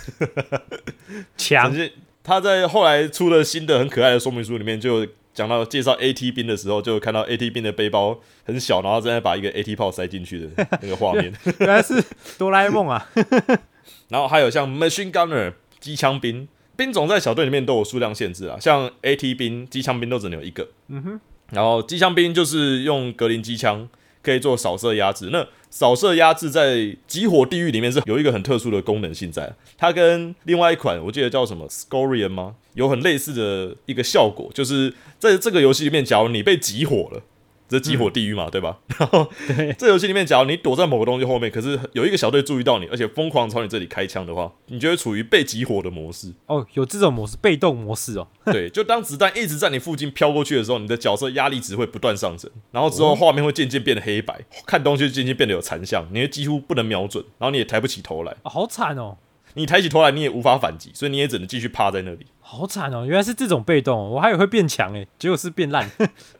[1.36, 1.70] 强。
[2.22, 11.32] 他在后来出了新的很可爱的说明书里面，就有讲到介绍 AT 兵的时候，就有看到 AT 兵的背包很小，然后正在把一个 AT 炮塞进去的那个画面。
[11.60, 12.02] 原来是
[12.38, 13.08] 哆啦 A 梦啊，
[14.08, 20.68] 然后还有像 Machine Gunner 机枪兵，兵种在小队里面都有数量限制啊，像 AT 兵机枪兵都只能有一个。
[20.88, 21.20] 嗯哼，
[21.52, 23.88] 然后机枪兵就是用格林机枪
[24.22, 32.56] 可以做扫射压制，那扫射压制在集火地狱里面是有一个很特殊的功能性在，它跟另外一款我记得叫什么 Scorian 吗？
[32.74, 37.22] 有很类似的一个效果，就是在这个游戏里面，假如你被集火了。
[37.70, 38.78] 这激火地狱嘛，对吧？
[38.98, 39.30] 然后
[39.78, 46.32] 这游戏里面，假如你躲在某个东西后面，可是有一个小队注意到你，而且疯狂朝你这里开枪的话，你就会处于被集火的模式。
[46.46, 59.16] 哦，有这种模式，被动模式哦，对，就当子弹一直在你附近飘过去的时候，你的角色压力值会不断上升，然后之后画面会渐渐变得黑白，看东西就渐渐变得有残像，你会几乎不能瞄准，然后你也抬不起头来，哦好惨哦，
[59.60, 62.24] 你抬起头来你也无法反击，所以你也只能继续趴在那里。
[62.40, 65.88] 好惨哦，原来是这种被动哦，我还以为会变强诶，结果是变烂，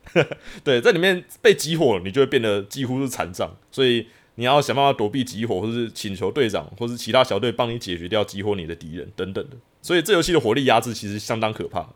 [0.65, 4.07] 对，在里面被集火了，你就会变得几乎是残障，所以
[4.37, 9.57] 你要想办法躲避集火，或是请求队长或是其他小队帮你解决掉集火你的敌人等等的。
[9.83, 11.87] 所以这游戏的火力压制其实相当可怕。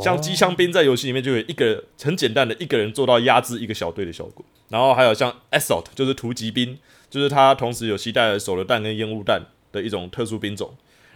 [0.00, 6.78] 像机枪兵在游戏里面就有一个很简单的一个人做到压制一个小队的效果，然后还有像 assault 就是突击兵，
[7.10, 9.42] 就是他同时有携带手榴弹跟烟雾弹
[9.74, 10.72] 的一种特殊兵种，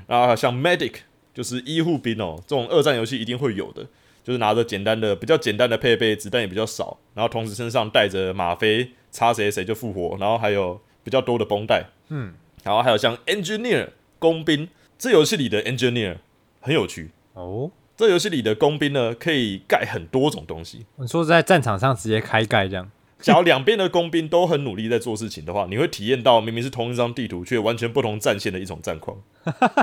[0.06, 0.96] 然后还有像 medic
[1.32, 3.86] 就是医护兵哦，这种二战游戏一定会有的，
[4.24, 14.68] 就是拿着简单的比较简单的配备，子弹也比较少，然后同时身上带着吗啡，插谁谁就复活，然后还有比较多的绷带，嗯，然后还有像 engineer 工兵，
[14.98, 16.16] 这游戏里的 engineer
[16.60, 17.10] 很有趣。
[17.34, 20.86] 哦，这游戏里的工兵呢，可以盖很多种东西。
[20.96, 29.16] 你说在战场上直接开盖这样，假如两边的工兵都很努力在做事情的话，你会体验到明明是同一张地图，却完全不同战线的一种战况。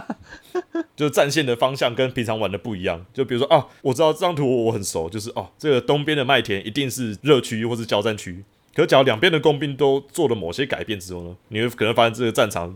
[0.96, 3.06] 就战线的方向跟平常玩的不一样。
[3.14, 8.44] 就比如说啊，我知道这张图我很熟，就是哦，这个东边的麦田一定是热区或是交战区。
[8.74, 12.76] 可是假如两边的工兵都做了某些改变之后呢，你会可能发现这个战场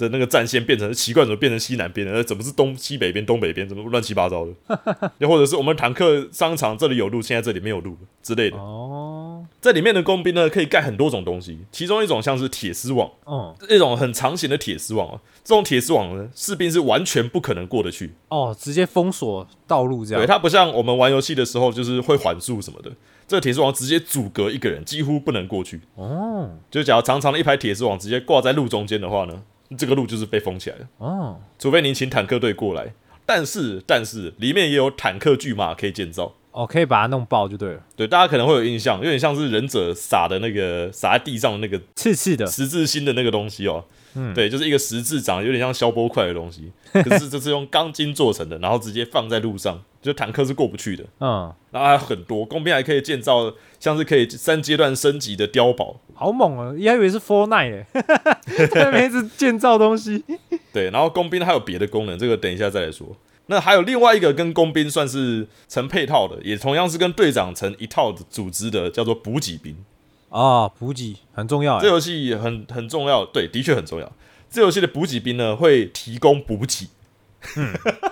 [0.00, 2.14] 的那个战线变成奇怪，怎么变成西南边了？
[2.14, 3.68] 呃怎么是东西北边、东北边？
[3.68, 5.12] 怎么乱七八糟的？
[5.18, 8.56] 又或者是我们坦克商场这里有路，现在这里没有路之类的。
[8.56, 15.20] 哦，在里面的工兵呢，可以盖很多种东西，其中一种像是铁丝网，嗯，一种很长型的铁丝网啊。
[15.44, 18.12] 这种铁丝网呢，士兵是完全不可能过得去。
[18.28, 22.90] 哦，直接封锁道路这样对，它不像我们玩游戏的时候，就是会缓速什么的。
[23.26, 25.80] 这个铁丝网直接阻隔一个人，几乎不能过去。
[25.94, 29.40] 哦，就假如长长的一排铁丝网直接挂在路中间的话呢，
[29.76, 30.88] 这个路就是被封起来了。
[30.98, 32.92] 哦，除非您请坦克队过来。
[33.24, 36.34] 但是，但是里面也有坦克巨马可以建造。
[36.52, 43.84] 哦，可以把它弄爆就对了，对，大家可能会有印象，有点像是忍者撒的那个撒在地上的那个刺刺的，十字星的那个东西哦。
[44.14, 51.04] 嗯对，就是一个十字长得有点像消波块的东西，可是这是用钢筋做成的，然后直接放在路上，就坦克是过不去的。
[51.20, 58.02] 嗯，然后还有很多工兵还可以建造像是可以三阶段升级的碉堡，好猛啊，还以为是 Four Night 哎，
[58.66, 60.24] 在那边一直建造东西，
[60.72, 63.16] 对，然后工兵还有别的功能，这个等一下再来说。
[63.46, 69.76] 那还有另外一个跟工兵算是成配套的，也同样是跟队长成一套的组织的，叫做补给兵。
[70.28, 74.12] 哦，补给很重要哎，这游戏很很重要，对，的确很重要。
[74.48, 76.86] 这游戏的补给兵呢，会提供补给。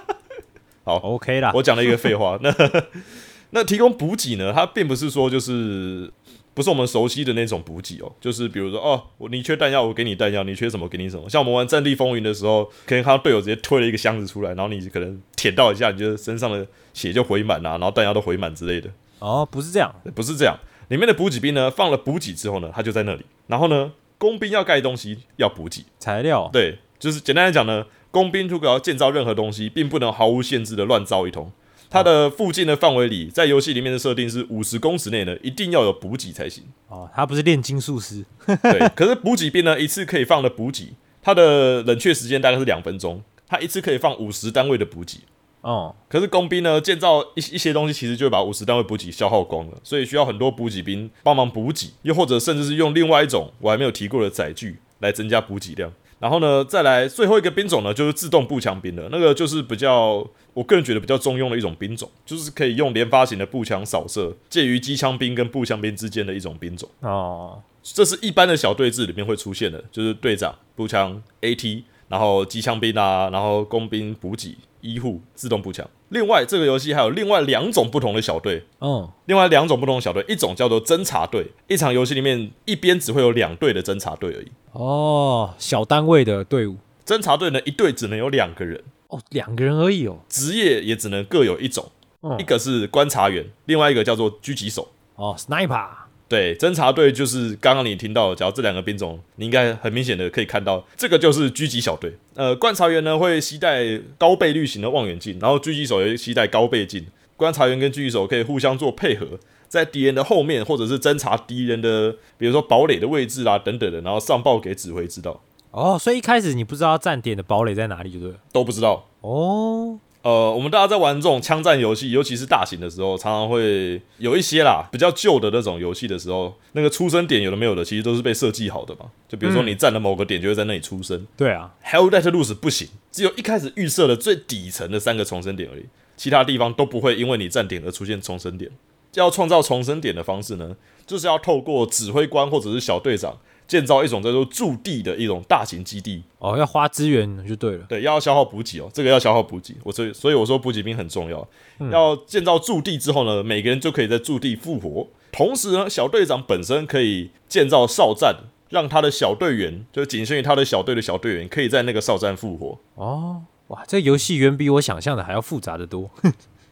[0.96, 2.38] OK 啦，我讲了一个废话。
[2.42, 2.54] 那
[3.50, 6.10] 那提供补给呢，它并不是说就是
[6.52, 11.28] 不是我们熟悉的那种补给哦，就是比如说哦，我你缺弹药，我给你弹药；你缺什么，给你什么。
[11.30, 18.90] 像我们玩《战地风云》的时候，可能看到队友直接推了一个箱子出来，然后你可能舔到一下，你就身上的血就回满啊，然后弹药都回满之类的。
[19.20, 20.54] 哦，不是这样，不是这样，
[20.88, 23.24] 里面的补给兵呢，放了补给之后呢，他就在那里。
[23.46, 31.50] 然后呢，工兵要盖东西要补给，材料，对，就是简单来讲呢，工兵如果要建造任何东西，并不能毫无限制的乱造一通。
[31.90, 36.62] 它的附近的范围里，在游戏里面的设定是五十公尺内呢，一定要有补给才行。
[36.88, 45.20] 哦，他不是炼金术师，对， 可是补给兵呢，一次可以放的补给，它的冷却时间大概是两分钟，它一次可以放五十单位的补给。
[45.62, 55.90] 哦，可是工兵呢，建造一一些东西，其实就会把五十单位补给消耗光了，所以需要很多补给兵帮忙补给，又或者甚至是用另外一种我还没有提过的载具来增加补给量。
[56.20, 59.08] 然后呢，再来最后一个兵种呢，就是自动步枪兵了。
[59.12, 66.88] 那个就是比较，我个人觉得比较中用的一种兵种，就是可以用连发型的步枪扫射，介于机枪兵跟步枪兵之间的一种兵种。
[67.00, 75.88] 哦，这是一般的小队制里面会出现的，就是队长、步枪、AT，然后机枪兵啊，然后工兵补给、医护、自动步枪。
[76.10, 84.48] 另外，这个游戏还有另外两种不同的小队，嗯，另外两种不同的小队，一种叫做侦察队，一场游戏里面一边只会有两队的侦察队而已。
[84.72, 91.90] 哦，小单位的队伍，侦察队呢，一队只能有两个人，哦，两个人而已哦，职业也只能各有一种，
[92.22, 94.88] 嗯一个是观察员，另外一个叫做狙击手。
[95.16, 95.88] 哦，sniper，
[96.28, 102.12] 对，侦察队就是刚刚你听到的，只要这两个兵种，你应该很明显的可以看到，这个就是狙击小队。
[102.34, 107.06] 呃，观察员呢会携带高倍率型的望远镜，然后狙击手也会携带高倍镜。
[107.36, 109.26] 观察员跟狙击手可以互相做配合，
[109.68, 115.40] 在敌人的后面或者是侦察敌人的，比如说堡垒的位置啦等等的，然后上报给指挥知道。
[115.70, 118.34] 哦，所以一开始你不知道站点的堡垒在哪里，对不对？
[118.52, 119.06] 都不知道。
[119.20, 129.06] 哦，呃，我们大家在玩这种枪战游戏，尤其是大型的时候，常常会有一些啦，比较旧的那种游戏的时候，那个出生点有的没有的，其实都是被设计好的嘛。
[129.26, 131.26] 就比如说你站了某个点，就会在那里出生。
[131.34, 138.70] 对啊，Hell Let Loose 不行，只有一开始预设的最底层的三个重生点而已，其他地方都不会因为你站点而出现重生点。
[139.14, 147.84] 要创造重生点的方式呢，就是要透过指挥官或者是小队长建造一种叫做驻地的一种大型基地，哦，要花资源就对了。
[147.86, 149.76] 对，要消耗补给哦，这个要消耗补给。
[149.84, 151.46] 我所以所以我说补给兵很重要。
[151.92, 155.06] 要建造驻地之后呢，每个人就可以在驻地复活。
[155.30, 158.34] 同时呢，小队长本身可以建造哨站，
[158.70, 162.80] 让他的小队员，就是仅限于他的小队的小队员，可以在那个哨站复活。
[162.94, 166.10] 哦，哇，这游戏远比我想象的还要复杂的多。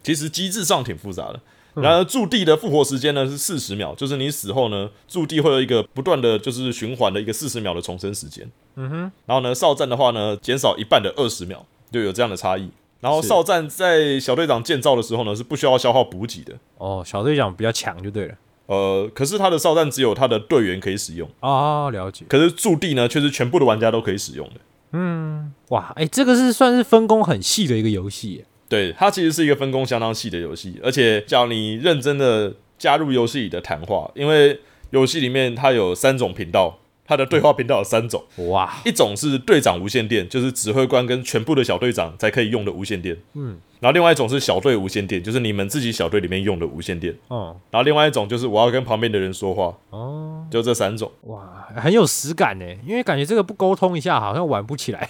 [0.02, 1.40] 其实机制上挺复杂的。
[1.82, 8.50] 然而驻地的复活时间呢是四十秒，就是你死后呢，驻地会有一个不断的就是循环的一个四十秒的重生时间。
[8.76, 9.12] 嗯哼。
[9.26, 12.70] 然后呢，哨站的话呢，减少一半的二十秒，就有这样的差异。
[13.00, 16.54] 然后是哨站在小队长建造的时候呢，是不需要消耗补给的。
[16.78, 18.34] 哦，小队长比较强就对了。
[18.66, 22.24] 呃，可是他的哨站只有他的队员可以使用，哦，了解。
[22.28, 24.54] 可是驻地呢，却是全部的玩家都可以使用的。
[24.92, 28.46] 嗯哇，哎、这个是算是分工很细的一个游戏耶。
[28.68, 51.11] 对，它其实是一个分工相当细的游戏，而且叫你认真的加入游戏里的谈话，因为游戏里面它有三种频道，它的对话频道有三种，哇，一种是队长无线电，就是指挥官跟全部的小队长才可以用的无线电，嗯，然后另外一种是小队无线电，就是你们自己小队里面用的无线电，哦，然后另外一种就是我要跟旁边的人说话，哦，就这三种。
[51.22, 55.09] 哇，很有实感呢，因为感觉这个不沟通一下好像玩不起来。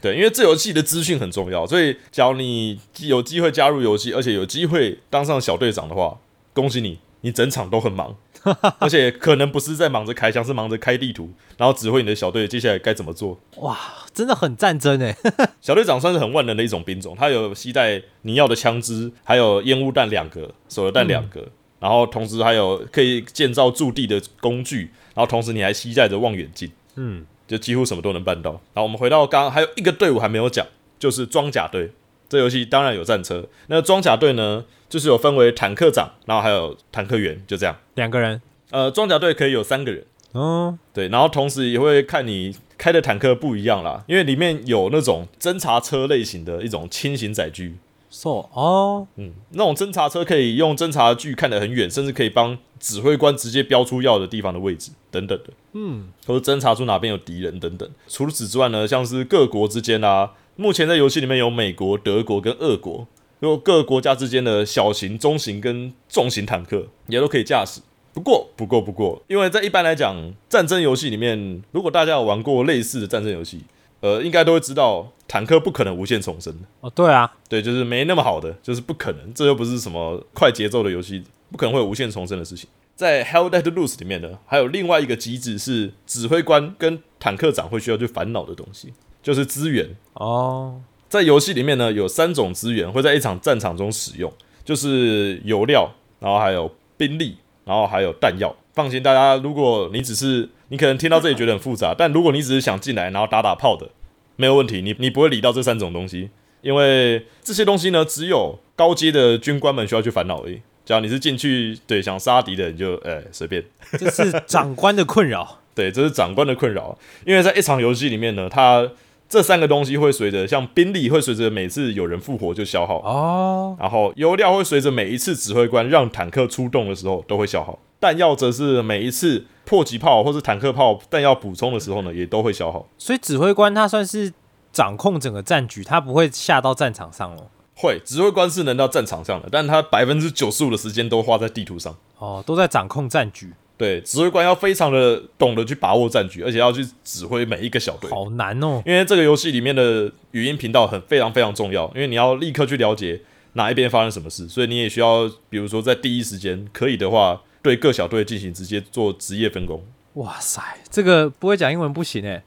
[0.00, 6.18] 对，因为这游戏的资讯很重要，所以假如你有机会加入游戏，而且有机会当上小队长的话，
[6.52, 8.16] 恭喜你，你整场都很忙，
[8.80, 13.38] 而且可能不是在忙着开枪，是忙着开地图，然后指挥你的小队接下来该怎么做。
[13.56, 13.78] 哇，
[14.14, 15.14] 真的很战争哎。
[15.60, 21.46] 小队长算是很万能的一种兵种，他有携带你要的枪支，还有烟雾弹两个，手榴弹两个，
[21.78, 26.70] 然后同时还有可以建造驻地的工具，然后同时你还携带着望远镜。
[26.96, 28.52] 嗯，就几乎什么都能办到。
[28.52, 30.64] 然后我们回到刚刚还有一个队伍还没有讲，
[31.00, 31.90] 就是装甲队。
[32.28, 37.76] 这游戏当然有战车，那装甲队呢，就是有分为坦克长，然后还有坦克员，就这样。
[37.94, 38.40] 两个人。
[38.70, 47.74] 呃，装甲队可以有三个人，哦，对，然后同时也会看你开的坦克不一样啦，因为里面有那种侦察车类型的一种轻型载具，
[48.10, 55.50] so 哦，嗯，那种侦察车可以用侦察距看得很远，甚至可以帮指挥官直接标出要的地方的位置等等的。
[55.72, 57.88] 嗯，或者侦察出哪边有敌人等等。
[58.08, 63.06] 除此之外呢，像是各国之间啊，目前在游戏里面有美国、德国跟俄国，
[63.38, 67.80] 有各国家之间的小型、中型跟重型坦克也都可以驾驶。
[68.12, 73.60] 不过，不过，不过，因为在一般来讲，战争游戏里面，如果大家有玩过类似的战争游戏，
[74.00, 76.60] 呃，应该都会知道，坦克不可能无限重生的。
[76.80, 82.68] 哦，对啊，对，就是没那么好的，就是不可能，这又不是什么快节奏的游戏，不可能会有无限重生的事情。
[82.96, 88.92] 在 Hell Let Loose 里面呢，还有另外一个机制是指挥官跟坦克长会需要去烦恼的东西，
[89.22, 89.88] 就是资源。
[90.14, 94.30] 哦，在游戏里面呢，有三种资源会在一场战场中使用，
[94.64, 98.54] 就是油料，然后还有兵力，然后还有弹药。
[98.74, 103.90] 放心，大家，如果你只是你可能听到这里觉得很复杂，但如果你只是想进来然后打打炮的，
[104.34, 106.30] 没有问题，你你不会理到这三种东西。
[106.62, 110.60] 因为这些东西呢，只有高阶的军官们需要去烦恼而已。
[110.84, 113.64] 只要你是进去对想杀敌的，你就哎随便。
[113.98, 115.58] 这是长官的困扰。
[115.72, 118.90] 对，这是长官的困扰，因为在一场游戏里面呢，它
[119.28, 132.88] 这三个东西会随着像兵力会随着每次有人复活就消耗，哦，然后油料会随着每一次指挥官让坦克出动的时候都会消耗，弹药则是每一次迫击炮或是坦克炮弹药补充的时候呢也都会消耗。
[132.98, 134.32] 所以指挥官他算是
[134.72, 137.46] 掌控整个战局，他不会下到战场上哦。
[137.76, 141.96] 会，指挥官是能到战场上的，但他百分之九十五的时间都花在地图上。
[142.18, 148.10] 哦，都在掌控战局，对，指挥官要非常的懂得去把握战局，而且要去指挥每一个小队。
[148.10, 148.82] 好难哦。
[148.84, 159.82] 因为这个游戏里面的语音频道很非常非常重要，因为你要立刻去了解哪一边发生什么事，所以你也需要，比如说在第一时间可以的话，对各小队进行直接做职业分工。
[160.14, 162.42] 哇塞，这个不会讲英文不行哎。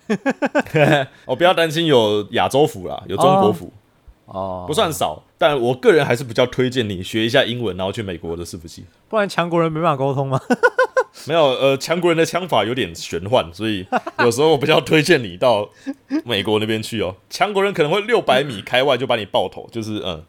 [1.25, 3.71] 哦，不要担心有亚洲服啦，有中国服，
[4.25, 8.83] 哦，不算少，但我个人还是比较推荐你学一下英文，然后去美国的伺服器。
[9.07, 10.41] 不然强国人没办法沟通吗？
[11.25, 13.85] 没有，呃，强国人的枪法有点玄幻，所以
[14.19, 15.69] 有时候我比较推荐你到
[16.25, 17.15] 美国那边去哦。
[17.29, 20.21] 强国人可能会六百米开外就把你爆头，就是嗯，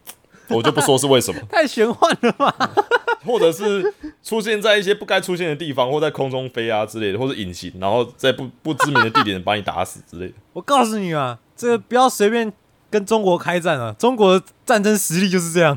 [0.48, 2.54] 我就不说是为什么， 太玄幻了吧？
[3.24, 3.92] 或者是
[4.22, 10.34] 出现在一些不该出现的地方，或在空中飞啊之类的，或者隐形，然后在不不知名的地点把你打死之类的。
[10.52, 12.52] 我告诉你啊，这个不要随便
[12.90, 13.94] 跟中国开战啊！
[13.98, 15.76] 中国的战争实力就是这样。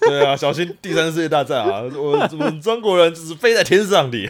[0.00, 1.82] 对啊，小心第三次世界大战啊！
[1.94, 4.28] 我我们中国人就是飞在天上的，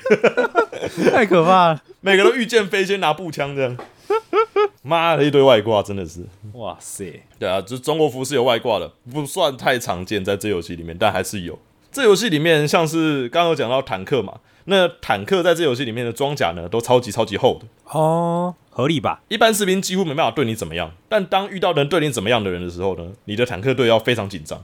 [1.11, 1.83] 太可怕了！
[2.01, 3.77] 每个都御剑飞，先拿步枪这样。
[4.83, 6.25] 妈的，一堆外挂，真的是。
[6.55, 11.59] 哇塞，对啊，就是中国服是有外挂的，不算太常见在这游戏里面，但还是有。
[11.91, 17.67] 这游戏里面像是刚刚有讲到坦克嘛，那坦克在这游戏里面的装甲呢，都超级超级厚的，
[17.99, 19.23] 哦，合理吧？
[19.29, 20.93] 一般士兵几乎没办法对你怎么样。
[21.09, 24.63] 但当遇到能对你怎么样的人的时候呢，你的坦克队要非常紧张。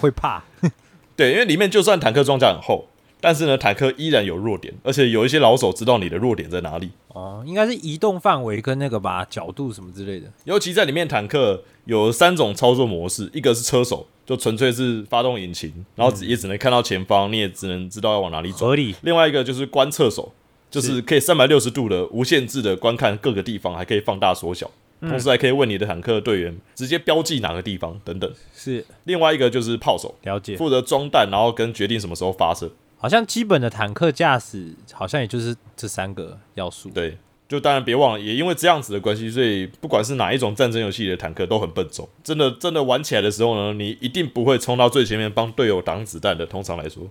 [0.00, 0.42] 会怕。
[1.16, 2.88] 对，因为里面就算坦克装甲很厚，
[3.20, 6.90] 但是呢，坦克依然有弱点，而且有一些老手知道你的弱点在哪里。
[7.08, 10.30] 哦，应该是移动范围跟那个吧，角度什么之类的。
[10.44, 18.66] 尤其在里面，坦克有三种操作模式，一个是车手，就纯粹是发动引擎，然后只也只能看到前方，你也只能知道要往哪里走。
[18.66, 18.94] 合理。
[19.02, 20.32] 另外一个就是观测手，
[20.70, 28.32] 就是可以三百六十度的无限制的观看各个地方，还可以放大缩小，同时还可以问你的坦克队员直接标记哪个地方等等。
[28.54, 30.56] 是另外一个就是炮手，了解。
[30.56, 32.70] 负责装弹，然后跟决定什么时候发射。
[32.98, 36.90] 好像基本的坦克驾驶，好像也就是这三个要素。
[36.90, 37.16] 对，
[37.48, 42.08] 就当然别忘了，也因为这样子的关系，所以不管是哪一种战争游戏里的坦克都很笨重。
[42.24, 46.44] 真的真的玩起来的时候呢，你一定不会冲到最前面帮队友挡子弹的。
[46.44, 47.08] 通常来说，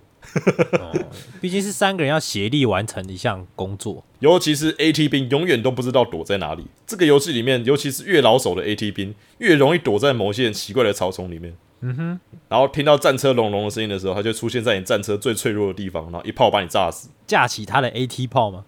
[1.40, 4.04] 毕竟是三个人要协力完成一项工作。
[4.20, 6.66] 尤其是 AT 兵永远都不知道躲在哪里。
[6.86, 11.56] 这个游戏里面，尤其是越老手的 AT 兵，越容易躲在某些奇怪的草丛里面。
[11.80, 17.08] 嗯哼，然后听到战车隆隆的声音的时候，它就出现在你战车最脆弱的地方，然后一炮把你炸死。
[17.26, 18.64] 架起他的 AT 炮吗？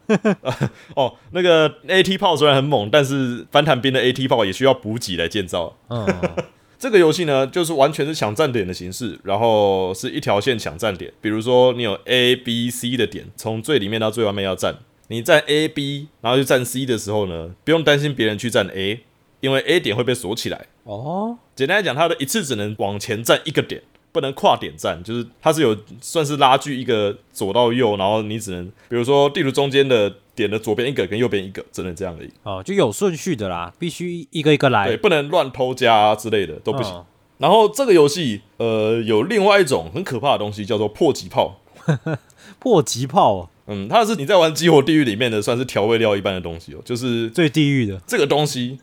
[0.95, 5.75] 哦，那个 AT 炮虽然很猛，但是反坦兵的 AT 炮也需要补给来建造。
[5.89, 6.07] 嗯，
[6.79, 11.13] 这个游戏呢，就是完全是抢站点的形式，然后是一条线抢站点。
[11.21, 14.77] 比如说，你有 A、B、C 的点，从最里面到最外面要站。
[15.09, 19.01] 你站 A、B，然后去站 C 的时候呢，不用担心别人去站 A，
[19.41, 20.67] 因为 A 点会被锁起来。
[20.85, 23.83] 哦，简单来讲，它的一次只能往前站一个点，
[24.13, 32.31] 不能跨点站，就是它是有算是拉锯一个左到右，然后你只能比如说地图中间的点的左边一个跟右边一个，只能这样而已。
[32.45, 34.87] 哦，就有顺序的啦，必须一个一个来。
[34.87, 36.95] 对，不能乱偷加、啊、之类的都不行。
[36.95, 37.05] 嗯
[37.37, 41.59] 然后这个游戏呃有另外一种很可怕的东西，叫做破击炮。
[42.61, 48.01] 迫击炮哦，嗯，它是你在玩《激活地狱》里面的算是调味料一般的东西哦，就是最地狱的。
[48.07, 48.79] 这个东西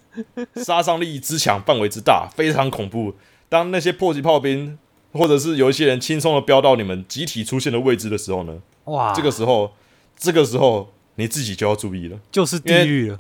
[0.56, 3.14] 杀伤力之强，范围之大，非常恐怖。
[3.48, 4.78] 当那些迫击炮兵
[5.14, 9.72] 或者是有一些人轻松的飙到你们集体出现的位置的时候呢，哇，这个时候，
[10.18, 12.20] 这个时候你自己就要注意了。
[12.32, 13.20] 就是地狱了。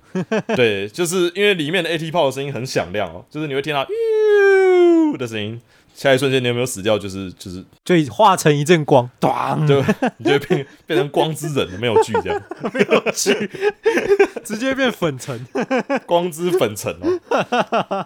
[0.56, 5.62] 对，就是因为里面的 AT 炮的声音很响亮哦，就是你会听到哟的声音，
[5.98, 6.96] 下一瞬间你有没有死掉？
[6.96, 9.84] 就是就是就化成一阵光，咣，对
[10.18, 13.50] 你就会变变成光之人了，没有剧这样， 没有剧
[14.46, 15.44] 直接变粉尘。
[16.06, 18.06] 光之粉尘哦。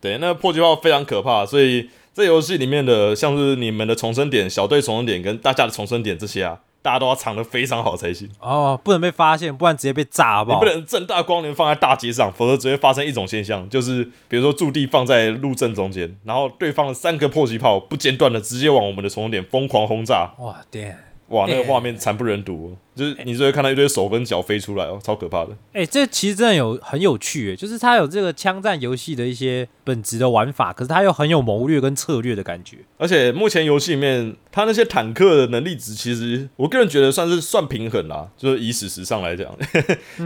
[0.00, 8.28] 对，那破局炮非常可怕，所以这游戏里面的像是你们的重生点、小队重生点跟大家的重生点这些啊，大家都要藏得非常好才行。
[8.40, 10.72] 哦，不能被发现，不然直接被炸好不好你不？
[10.72, 20.94] 能正大光明放在大街上，否则只会发生一种现象，就是比如说驻地放在路正中间，然后对方的三个迫击炮不间断的直接往我们的重点疯狂轰炸，哇，damn，
[21.28, 25.50] 哇，那个哎画面惨不忍睹、哦，就是你就会看到一堆手跟脚飞出来哦，超可怕的。
[25.72, 32.78] 哎、这其实真的有很有趣，哎，就是它有这个枪战游戏的一些本质的玩法，可是它又很有谋略跟策略的感觉。
[32.96, 38.28] 而且目前游戏里面，它那些坦克的能力值，其实我个人觉得算是算平衡啦。
[38.36, 39.54] 就是以史实上来讲，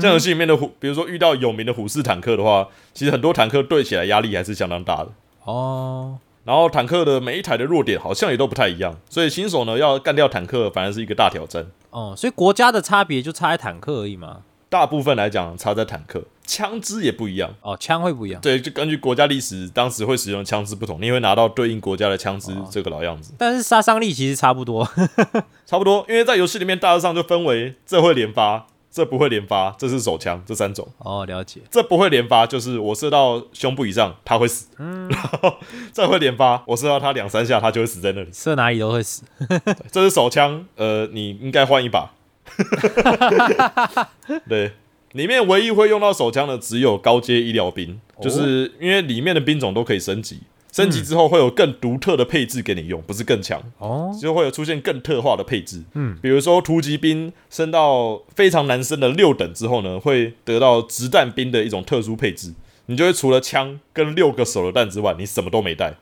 [0.00, 5.08] 这样游戏里面的虎，比如说遇到有名的虎式坦克的话，其实很多坦克对起来压力还是相当大的。
[5.44, 11.66] 哦，然后坦克的每一台的弱点好像也都不太一样，所以新手呢要干掉坦克反而是一个大挑战。
[11.90, 14.38] 哦，所以国家的差别就差在坦克而已嘛。
[14.68, 17.54] 大部分来讲差在坦克，枪支也不一样。
[17.60, 23.34] 哦，枪会不一样，对，就根据国家历史，当时会使用的枪支不同，你也会拿到对应国家的枪支这个老样子。
[23.36, 24.88] 但是杀伤力其实差不多。
[25.66, 30.86] 差不多，因为在游戏里面大致上就分为这会连发，这不会连发，这是手枪这三种。
[30.98, 31.62] 哦，了解。
[31.70, 35.54] 这不会连发就是我射到胸部以上他会死，然后
[35.94, 38.28] 这会连发，我射到他两三下他就会死在那里。
[38.30, 39.22] 射哪里都会死。
[39.90, 42.12] 这是手枪，呃，你应该换一把。
[44.46, 44.72] 对，
[45.12, 50.40] 里面唯一会用到手枪的只有高阶医疗兵，就是因为里面的兵种都可以升级，
[50.72, 53.62] 升级之后会有更独特的配置给你用，不是更强。
[53.78, 55.82] 哦，就会有出现更特化的配置。
[55.94, 62.54] 嗯，比如说突击兵升到非常难升的六等之后呢，会得到直弹兵的一种特殊配置。
[62.86, 65.94] 你就会除了枪跟六个手榴弹之外，你什么都没带。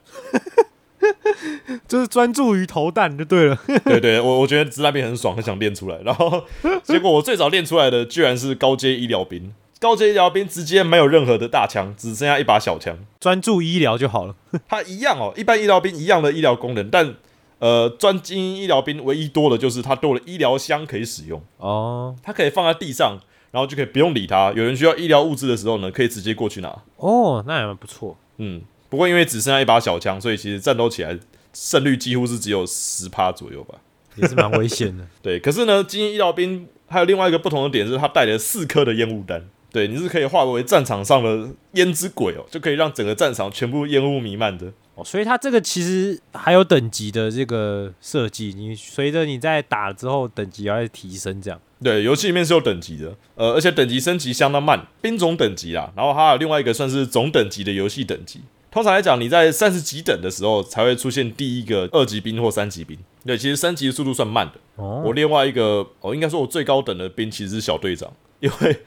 [1.87, 3.59] 就是专注于投弹就对了。
[3.85, 5.99] 对对，我我觉得直弹兵很爽，很想练出来。
[6.05, 6.45] 然后
[6.83, 9.53] 结果我最早练出来的居然是高阶医疗兵。
[9.81, 12.97] 高阶医疗兵直接没有任何的大枪，只剩下一把小枪。
[13.19, 14.37] 专注医疗就好了。
[14.69, 17.15] 它一样哦，一般医疗兵一样的医疗功能，但
[17.61, 21.43] 呃，专精英医疗兵唯一多的就是它多了医疗箱可以使用。
[21.57, 23.19] 哦它可以放在地上，
[23.51, 24.53] 然后就可以不用理它。
[24.53, 26.69] 有人需要医疗物资的时候呢，可以直接过去拿。
[26.97, 28.17] 哦，那也蛮不错。
[28.37, 28.61] 嗯，
[28.91, 31.19] 不过因为只剩下一把小枪，所以其实战斗起来
[31.55, 33.77] 胜率几乎是只有十趴左右吧。
[34.17, 35.07] 也是蛮危险的。
[35.23, 39.49] 对，可是呢，精英医疗兵还有另外一个不同的点是，他带了四颗的烟雾弹。
[39.73, 44.73] 对，你是可以化为战场上的烟之鬼哦，就可以让整个战场全部烟雾弥漫的。
[44.97, 51.61] 哦，所以它这个其实还有等级的这个设计，你随着你在打之后等级要提升，这样。
[51.83, 58.41] 对，游戏里面是有等级的，呃，而且等级升级相当慢，兵种等级啦，然后还有另外一个算是总等级的游戏等级。
[58.71, 62.97] 通常来讲，你在三十几等的时候才会出现第一个二级兵或三级兵。
[63.25, 64.55] 对，其实升级的速度算慢的。
[64.77, 68.81] 哦我另外一个，哦，应该说我最高等的兵其实是小队长，因 为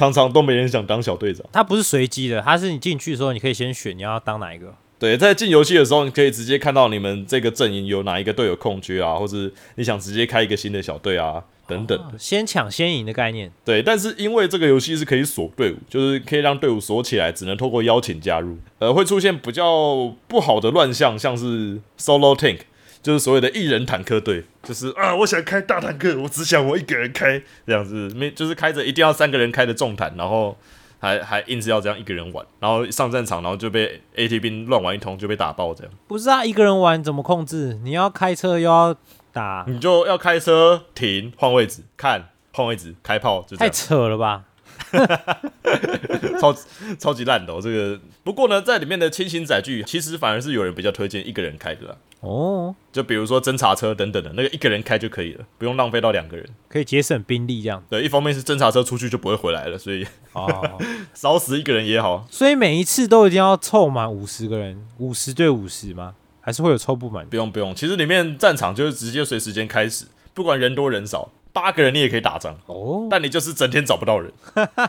[0.00, 1.44] 常常都没人想当小队长。
[1.52, 4.74] 它不是随机的，它是你进去的时候，你可以先选你要当哪一个。
[4.98, 11.98] 对，在进游戏的时候，你可以直接看到你们这个阵营有哪一个队友空缺啊，或者你想直接开一个新的小队啊，等等。
[11.98, 13.50] 哦 先抢先赢的概念。
[13.62, 18.56] 对，但是因为这个游戏是可以锁队伍，就是可以让队伍锁起来，只能透过邀请加入。
[18.78, 22.60] 呃，会出现比较不好的乱象，像是 solo tank，
[23.02, 27.42] 就是所谓的一人坦克队，就是啊，我想开大坦克，我只想我一个人开。
[27.66, 30.56] 这样子，没就是开着一定要三个人开的重坦，然后
[30.98, 37.78] 还还硬是要这样一个人玩，然后上战场，然后就被 AT 兵乱玩一通就被打爆，这样不是啊，一个人玩怎么控制？
[37.82, 38.94] 你要开车又要
[39.32, 43.70] 打，你就要开车停换位置看换位置开炮，就这太。
[43.70, 44.44] 扯了吧？
[46.40, 46.54] 超
[46.98, 47.98] 超级烂的、哦、这个。
[48.24, 51.96] 不过呢，在里面的轻型载具，其实反而是有人比较推荐一个人开的啦。
[52.20, 56.46] 哦，就比如说侦察车等等的，那个一个人开就可以了，不用浪费到两个人。
[56.68, 57.82] 可以节省兵力这样。
[57.88, 60.78] 对，一方面是侦察车出去就不会回来了，所以哦，
[61.14, 62.26] 少死一个人也好。
[62.30, 66.14] 所以每一次都一定要凑满五十个人，五十对五十吗？
[66.42, 67.26] 还是会有凑不满？
[67.26, 74.32] 不用不用，其实里面战场就是直接随时间开始，不管人多人少，八个人你也可以打仗，哦，但你就是整天找不到人。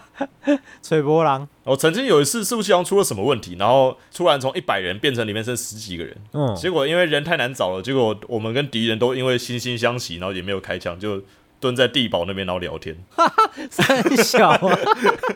[0.82, 11.22] 吹波浪，我曾经有一次伺服器好像出了什么问题，然后突然从一百人变成里面剩十几个人，嗯，结果因为人太难找了，结果我们跟敌人都因为惺惺相惜，然后也没有开枪，就
[11.60, 12.96] 蹲在地堡那边然后聊天。
[13.70, 14.80] 三小啊！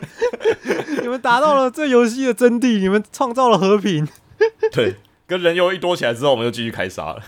[1.02, 4.06] 你们达到了这游戏的真谛，你们创造了和平。
[4.72, 4.96] 对，
[5.26, 7.22] 跟人又一多起来之后，我们就继续开杀了。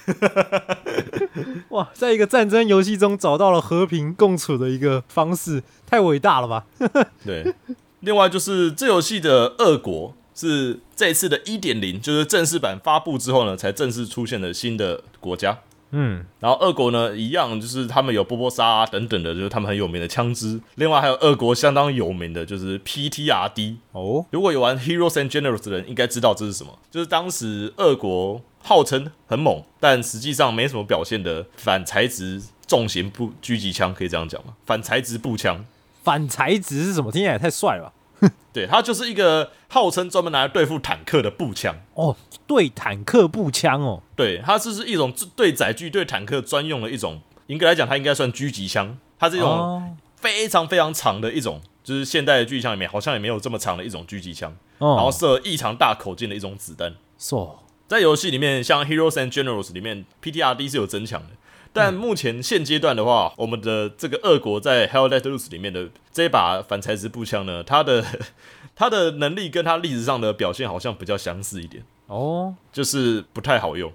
[1.71, 6.65] 哇，在一个战争游戏中找到了和平共处的一个方式，太伟大了吧？
[7.27, 7.55] 对，
[8.01, 15.59] 另外就是这游戏的恶国是这一次的一点零，就是正式版发布之后呢，才正式出现了新的国家。
[15.91, 20.61] 嗯，然后俄国呢，一样就是他们有波波沙、啊、等等的，就是他们很有名的枪支。
[20.75, 23.77] 另外还有俄国相当有名的就是 PTRD。
[23.93, 34.55] 哦，如果有玩 Heroes and Generals 的人，应该知道这是什么，就是当时俄国号称很猛，但实际上没什么表现的反材质重型步狙击枪，可以这样讲吗？
[34.67, 35.65] 反材质步枪。
[36.03, 37.13] 反材质是什么？
[37.13, 37.93] 听起来也太帅了吧？
[38.53, 41.75] 对，它就是一个号称专门拿来对付坦克的步枪。
[41.95, 42.17] 哦，
[42.47, 49.83] 对坦克步枪哦，对，它这是一种对载具、对坦克专用的一种严格来讲，它应该算狙击枪，它是一种哦
[50.17, 56.95] 非常非常长的一种，就是现代的狙击枪里面好像也没有这么长的一种狙击枪，然后哦，射异常大口径的一种子弹。
[57.17, 57.51] so
[57.87, 61.29] 在游戏里面，像 Heroes and Generals 里面，PTRD 是有增强的。
[61.73, 68.05] 但目前现阶段的话，我们的这个俄国在 Hell Let Loose 里面的这一把反材质步枪呢，它的
[68.75, 73.93] 它的能力跟它历史上的表现好像比较相似一点，哦，就是不太好用。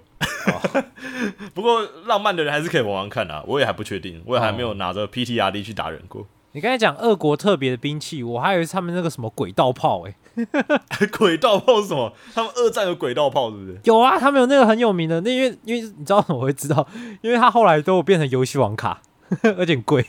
[1.54, 6.26] 不过浪漫的人还是可以玩玩看啊，我也还不确定，我也还没有拿着 PTRD 去打人过。
[6.54, 10.14] 你刚才讲俄国特别的兵器，我还以为是他们那个什么轨道炮、欸，
[11.18, 12.12] 轨道炮是什么？
[12.32, 13.80] 他们二战有轨道炮是不是？
[13.82, 16.86] 有啊，他们有那个很有名的，那因为因为你知道怎么会知道，
[17.22, 19.02] 因为他后来都变成游戏王卡，
[19.42, 20.06] 有点贵。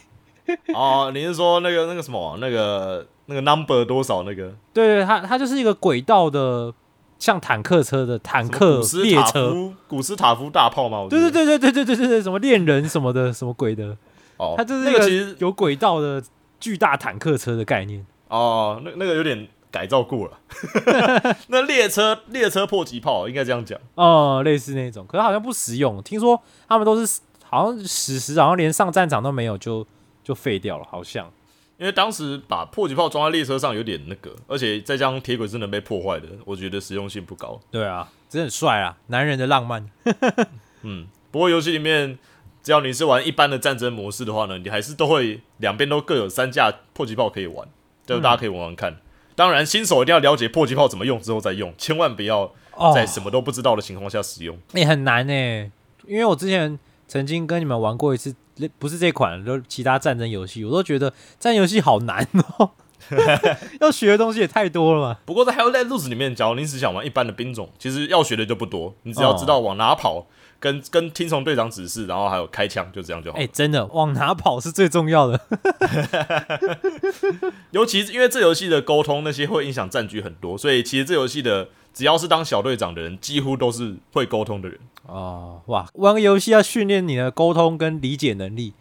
[0.75, 4.53] 哦，你是说那个那个什么那个那个 number 多少那个？
[4.71, 6.71] 对对，它它就是一个轨道的，
[7.17, 9.49] 像坦克车的坦克列车。
[9.51, 11.07] 夫古斯塔夫大炮吗？
[11.09, 13.97] 对对对对对对对对对，什么恋人什么的，什么鬼的，
[14.37, 16.21] 哦，它就是那个其实有轨道的
[16.59, 18.05] 巨大坦克车的概念。
[18.27, 20.39] 哦，那那个有点改造过了。
[21.47, 26.01] 那列车列车迫击炮应该这样讲，哦、类似那种，可是好像不实用。
[26.01, 29.85] 听说他们都是好像史实，好像连上战场都没有，就
[30.23, 31.31] 就废掉了，好像。
[31.77, 37.59] 因为当时把迫击炮装在列车上有点那个，而且再加上铁轨是能被破坏的，我觉得实用性不高。
[37.69, 39.85] 对啊，真的很帅啊，男人的浪漫。
[40.83, 42.17] 嗯，不过游戏里面
[42.65, 47.67] 只要你是玩一般的战争模式的话呢，你还是都会两边都各有三架迫击炮可以玩，
[48.07, 48.97] 就大家可以玩玩看。
[49.35, 54.57] 当然，新手一定要了解迫击炮怎么用之后再用，千万不要哦，在什么都不知道的情况下使用。
[54.73, 55.71] 也、很难呢、
[56.07, 58.33] 因为我之前曾经跟你们玩过一次，
[58.79, 62.71] 不是这款，就其他战争游戏，我都觉得战争游戏好难哦，
[63.81, 65.17] 要学的东西也太多了嘛。
[65.25, 70.27] 不过在 Hell Let Loose 里面，假如你只想玩一般的兵种，其实要学的就不多，你只要知道往哪跑，
[70.59, 73.47] 跟跟听从队长指示，然后还有开枪，就这样就好哎、了。
[73.53, 75.39] 真的往哪跑是最重要的。
[77.71, 84.77] 尤其是因为这游戏的沟通那些会影响战局很多，所以其实这游戏的只要是当小队长的人，几乎都是会沟通的人。
[85.07, 88.73] 哦，哇，玩个游戏要训练你的沟通跟理解能力。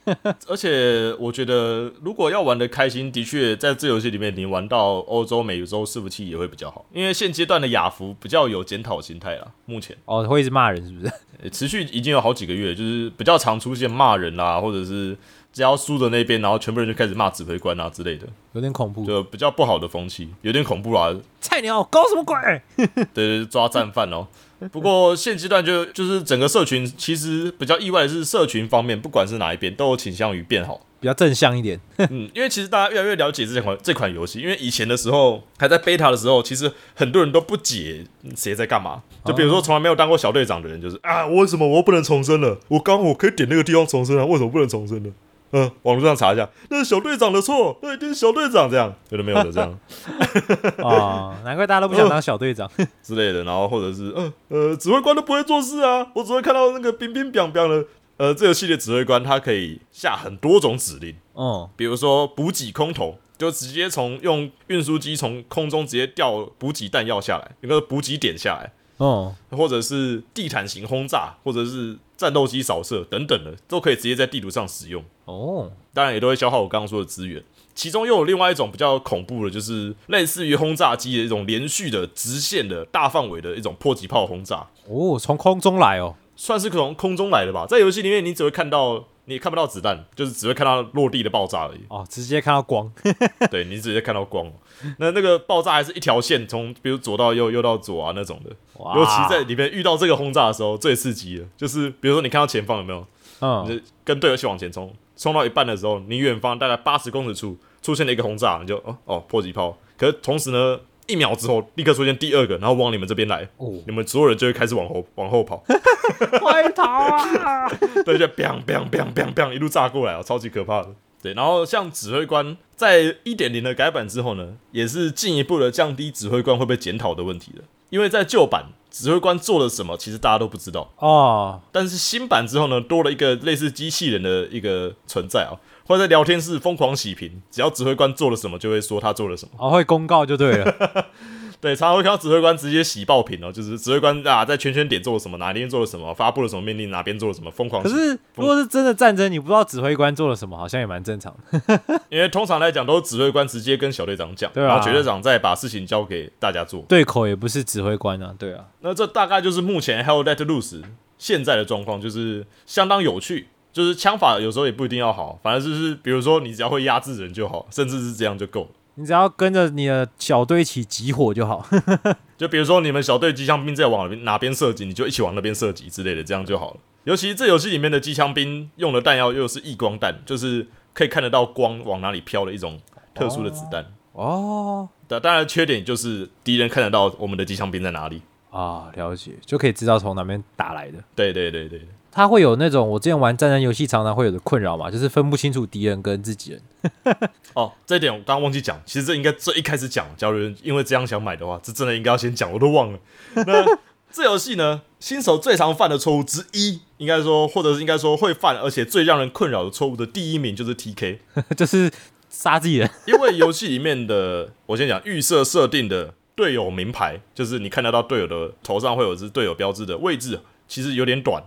[0.49, 9.47] 而且我觉得，如果要玩的开心，的确在这游戏里面，你玩到欧洲、美洲伺服器也会比较好，因为现阶段的雅服比较有检讨心态啦。
[9.67, 11.13] 目前、哦，会一直骂人是不是？
[11.43, 15.15] 呃 持续已经有好几个月，就是比较常出现骂人啦，或者是
[15.55, 19.07] 只要输的那边，然后全部人就开始骂指挥官啊之类的，有点恐怖。
[19.07, 21.15] 就比较不好的风气，有点恐怖啊。
[21.41, 22.37] 菜鸟搞什么鬼？
[23.15, 24.27] 对对，抓战犯哦。
[24.73, 30.81] 不过现阶段就就是整个社群，其实比较意外的是，社群方面不管是哪一边，都有倾向于变好。
[30.99, 31.79] 比较正向一点。
[32.11, 39.03] 嗯，因为其实大家越来越了解这款这款游戏，因为以前的时候还在 beta 的时候，其实很多人都不解谁在干嘛。
[39.25, 42.59] 就比如说从来没有当过小队长的人，就是啊，我为什么我不能重生了？
[42.69, 45.11] 我刚我可以点那个地方重生啊，为什么不能重生呢？
[45.57, 49.79] 嗯，网络上查一下，那是小队长的错，那一定是小队长这样，有的没有的这样
[50.83, 52.69] 哦，难怪大家都不想当小队长。
[53.03, 57.87] 之类的，然后或者是呃呃，指挥官都不会做事啊，我只会看到那个冰冰冰冰的。
[58.17, 75.05] 呃，这个系列指挥官他可以下很多种指令，哦，比如说补给空投，就直接从用运输机从空中直接掉补给弹药下来，一个补给点下来，哦，或者是地毯型轰炸，或者是战斗机扫射等等的，都可以直接在地图上使用。
[75.25, 77.43] 哦，当然也都会消耗我刚刚说的资源。
[77.75, 86.15] 其中又有另外一种比较恐怖的，就是类似于轰炸机的一种连续的、直线的大范围的一种迫击炮轰炸，哦，从空中来哦。
[86.37, 87.65] 算是从空中来的吧。
[87.65, 91.81] 在游戏里面，你只会看到，你看不到子弹，就是只会看到落地的爆炸而已。
[91.89, 92.93] 哦，直接看到光。
[93.51, 94.51] 对你直接看到光，
[94.99, 98.51] 那那个爆炸还是一条线，从比如左到右，右到左啊那种的。
[98.79, 101.47] 哇尤其在里面遇到这个轰炸的时候，最刺激了。
[101.57, 103.07] 就是比如说你看到前方有没有，
[103.41, 109.77] 嗯，你就跟队友一起往前冲，冲到一半的时候，你远方大概八十公尺处出现了一个轰炸，你就哦哦迫击炮。
[109.97, 115.63] 可是同时呢，一秒之后立刻出现第二个，然后往你们这边来，哦，你们所有人就会开始往后往后跑，
[116.41, 117.69] 快逃啊！
[118.05, 120.89] 对，就 biang biang biang biang biang 一路炸过来哦，超级可怕的。
[121.23, 127.65] 对，然后像指挥官在一点零的改版之后呢，也是进一步的降低指挥官会被检讨的问题了。
[127.91, 130.91] 因为在旧版指挥官做了什么，其实大家都不知道。
[130.97, 139.53] 啊，但是新版之后呢，多了一个类似机器人的一个存在啊，或者在聊天室疯狂洗屏，只要指挥官做了什么，就会说他做了什么。
[139.59, 140.75] 哦，会公告就对了。
[141.61, 147.83] 对，常常会看到指挥官直接洗爆屏哦，就是指挥官啊在圈圈点做了什么，哪边做了什么，发布了什么命令，哪边做了什么，疯狂。
[147.83, 151.81] 可是如果是真的战争，你不知道指挥官做了什么，好像也蛮正常的。
[152.11, 156.83] 因为通常来讲都是指挥官直接跟小队长讲，对啊然后小队长再把事情交给大家做。
[156.87, 158.67] 对口也不是指挥官啊，对啊。
[158.81, 160.83] 那这大概就是目前 Hell Let Loose
[161.17, 168.69] 现在的状况，就是相当有趣，就是枪法有时候也不一定要好，反正就是比如说你只要会压制人就好，甚至是这样就够了。
[168.95, 171.67] 你只要跟着你的小队一起集火就好。
[172.39, 176.77] 就比如说你们小队机枪兵在往哪边射击，你就一起往那边射击之类的，这样就好了。
[177.03, 182.81] 尤其这游戏里面的机枪兵用的弹药又是异光弹，就是可以看得到光往哪里飘的一种
[183.13, 183.85] 特殊的子弹。
[184.13, 188.23] 哦但当然缺点就是敌人看得到我们的机枪兵在哪里。
[188.51, 190.99] 啊，了解，就可以知道从哪边打来的。
[191.17, 191.85] 对对对对，
[192.15, 196.63] 他会有那种我之前玩战争游戏常常会有的困扰嘛，就是分不清楚敌人跟自己人。
[197.55, 200.07] 哦，这一点我刚刚忘记讲，其实这应该最一开始讲。
[200.17, 202.99] 假如因为这样想买的话，这真的应该要先讲，我都忘了。
[203.35, 203.65] 那
[204.13, 211.19] 这游戏呢，新手最常犯的错误之一，应该说，或者是应该说会犯，而且最让人困扰的错误的第一名就是 TK。
[211.59, 211.91] 就是
[212.31, 212.89] 杀自己人。
[213.07, 220.39] 因为游戏里面的，我先讲预设设定的队友名牌，就是你看得到队友的头上会有只队友标志的位置，
[220.69, 221.43] 其实有点短，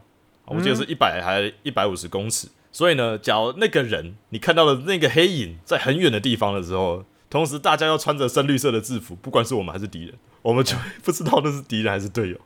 [0.48, 2.48] 我记得是一百还一百五十公尺。
[2.72, 12.40] 所以呢，假如那个人你看到的那个黑影在很远的地方的时候，同时大家要穿着深绿色的制服，不管是我们还是敌人，我们就 不知道那是敌人还是队友。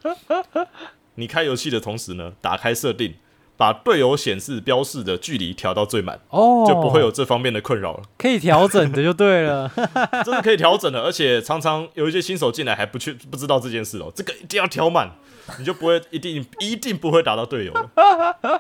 [1.16, 3.14] 你开游戏的同时呢，打开设定，
[3.62, 8.02] 把队友显示标示的距离调到最满，哦，就不会有这方面的困扰了。
[8.18, 9.70] 可以调整的就对了。
[10.26, 15.12] 真的可以调整的，而且常常有一些新手进来还不去不知道这件事哦，这个一定要调满，
[15.60, 17.88] 你就不会一定一定不会打到队友了。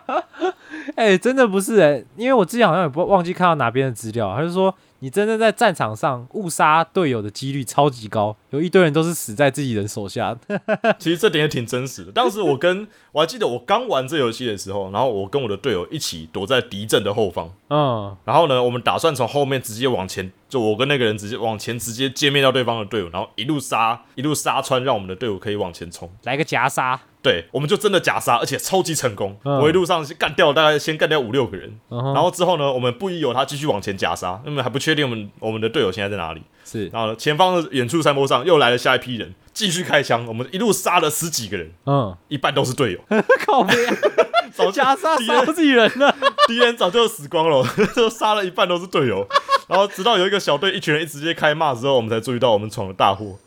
[0.95, 4.71] 哎、真的不是哎、因为我之前好像也不忘记看到哪边的资料，他就说
[5.03, 10.37] 你真正在战场上误杀队友的几率超级高，有一堆人都是死在自己人手下。
[10.99, 12.11] 其实这点也挺真实的。
[12.11, 26.07] 当时我跟我还记得我刚玩这游戏的时候，然后我跟我的队友一起躲在敌阵的后方，嗯，然后呢，我们打算从后面直接往前，就我跟那个人直接往前直接歼灭掉对方的队友，然后一路杀一路杀穿，让我们的队伍可以往前冲。
[26.25, 29.37] 来个夹杀，对，我们就真的假杀，而且超级成功。
[29.43, 36.41] 嗯我一路上是干掉了大概先干掉五六个人，嗯然后之后呢，我们不疑有他继续往前假杀，因为还不确定我们我们的队友现在在哪里。
[36.63, 42.99] 是，然后，前方的远处山坡上又来了下一批人，继续开枪，我们一路杀了十几个人，嗯，一半都是队友，
[43.45, 43.73] 靠背，
[44.53, 46.15] 早就夹杀敌人杀自己人了。
[46.47, 49.27] 敌人早就死光了，就杀了一半都是队友。
[49.71, 53.39] 然后直到有一个小队一群人一直接开骂之后，我们才注意到我们闯了大祸。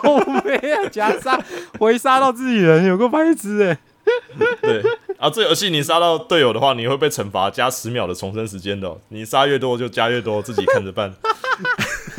[0.00, 1.36] 靠没啊，夹杀，
[1.76, 3.76] 回杀到自己人，有个白痴哎。
[4.62, 4.80] 对，
[5.18, 11.12] 啊，这游戏你杀到队友的话，你会被惩罚加十秒的重生时间的哦、你杀越多就加越多，自己看着办。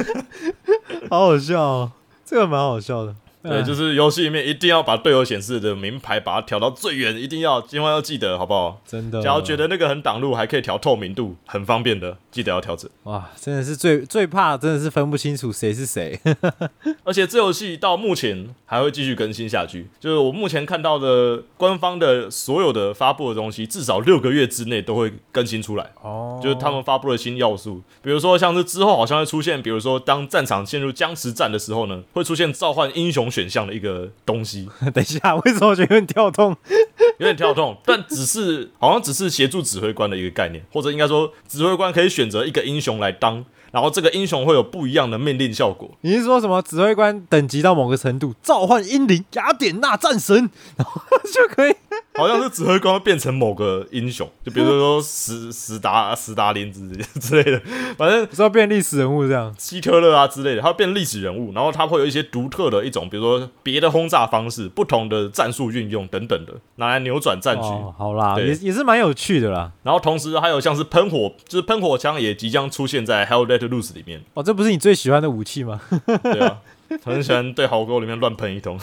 [1.10, 1.92] 好好笑哦，
[2.26, 3.16] 这个蛮好笑的。
[3.44, 8.82] 对，就是游戏里面一定要把队友显示的名牌把它调到最远，一定要千万要记得，好不好？
[8.88, 9.22] 真的。
[9.22, 12.90] 假如觉得那个很挡路，还可以调透明度，很方便的，记得要调整。
[13.04, 16.20] 哇，真的是最最怕，真的是分不清楚谁是谁。
[17.04, 25.92] 而且这游戏到目前还会继续更新下去，就是我目前看到的官方的所有的发布的东西，至少六个月之内都会更新出来。
[26.02, 36.56] 哦就是他们发布了新要素，比如说像是之后好像会出现，比如说当战场陷入僵持战的时候呢，会出现召唤英雄选项的一个东西， 等一下，为什么我觉得有点跳动？
[37.18, 45.90] 有点跳动，但只是好像只是协助指挥官的一个概念，或者应该说指挥官可以选择一个英雄来当，然后这个英雄会有不一样的命令效果。
[46.02, 50.48] 你是说什么指挥官等级到某个程度，召唤英灵雅典娜战神，
[50.78, 51.02] 然后
[51.34, 51.74] 就可以？
[52.16, 56.88] 好像是指挥官会变成某个英雄，就比如说史史达史达林之
[57.20, 57.60] 之类的，
[57.98, 59.52] 反正是要变历史人物这样？
[59.58, 67.64] 希特勒啊之类的，他会变历史人物，然后他会有一些独特的一种，比如说别的轰炸方式、不同的战术运用等等的，拿来扭转战局。
[67.64, 69.72] 哦，好啦，对也也是蛮有趣的啦。
[69.82, 74.22] 然后同时还有像是喷火，就是喷火枪也即将出现在《Hell Let Loose》里面。
[74.34, 75.82] 哦，这不是你最喜欢的武器吗？
[76.24, 76.62] 对啊，
[77.04, 78.80] 很喜欢对壕沟里面乱喷一通。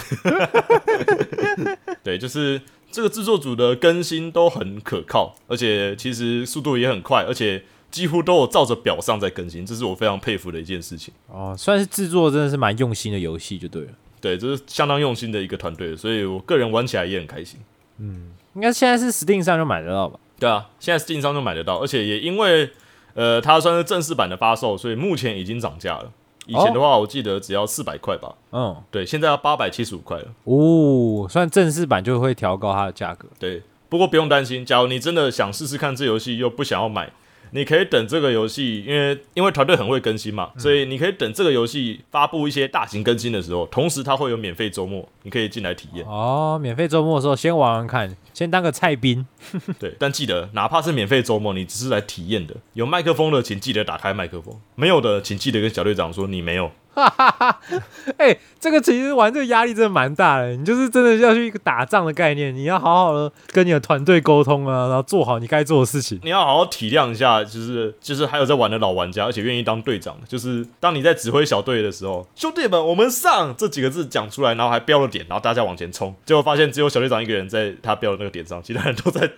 [2.02, 2.60] 对，就是
[2.90, 11.12] 这个制作组的更新都很可靠，而且其实速度也很快，而且几乎都有照着表上在更新，这是我非常佩服的一件事情。
[11.28, 13.90] 哦，算是制作真的是蛮用心的游戏就对了。
[14.20, 17.58] 对，这是相当用心的一个团队，所以我个人玩起来也很开心。
[17.98, 20.18] 嗯应该现在是 Steam 上就买得到吧？
[20.38, 22.70] 对啊，现在 Steam 上就买得到，而且也因为
[23.14, 26.10] 呃它算是正式版的发售，所以目前已经涨价了。
[26.46, 30.26] 以前的话，我记得只要四百块吧，嗯，对，现在要八百七十五块了。
[30.44, 33.28] 哦，算正式版就会调高它的价格。
[33.38, 37.12] 对，不过不用担心，假如你真的想试试看这游戏又不想要买，
[37.52, 46.04] 你可以等这个游戏，因为因为团队很会更新嘛，所以你可以等这个游戏发布一些大型更新的时候，同时它会有免费周末，你可以进来体验。
[46.06, 49.26] 哦，免费周末的时候先玩玩看，先当个菜兵。
[49.78, 56.70] 对，但记得哪怕是免费周末，你只是来体验的，有麦克风的请记得打开麦克风，没有的请记得跟小队长说你没有。
[58.18, 66.18] 哎、这个其实玩这个压力真的蛮大的，你就是真的要去一个打仗的概念，你要好好的跟你的团队沟通啊，然后做好你该做的事情。
[66.22, 79.30] 你要好好体谅一下，就是就是还有在玩的老玩家，而且愿意当队长的，就是当你在指挥小队的时候，兄弟们，我们上这几个字讲出来，然后还标了点，然后大家往前冲，结果发现只有小队长一个人在他标的那个点上，其他人都在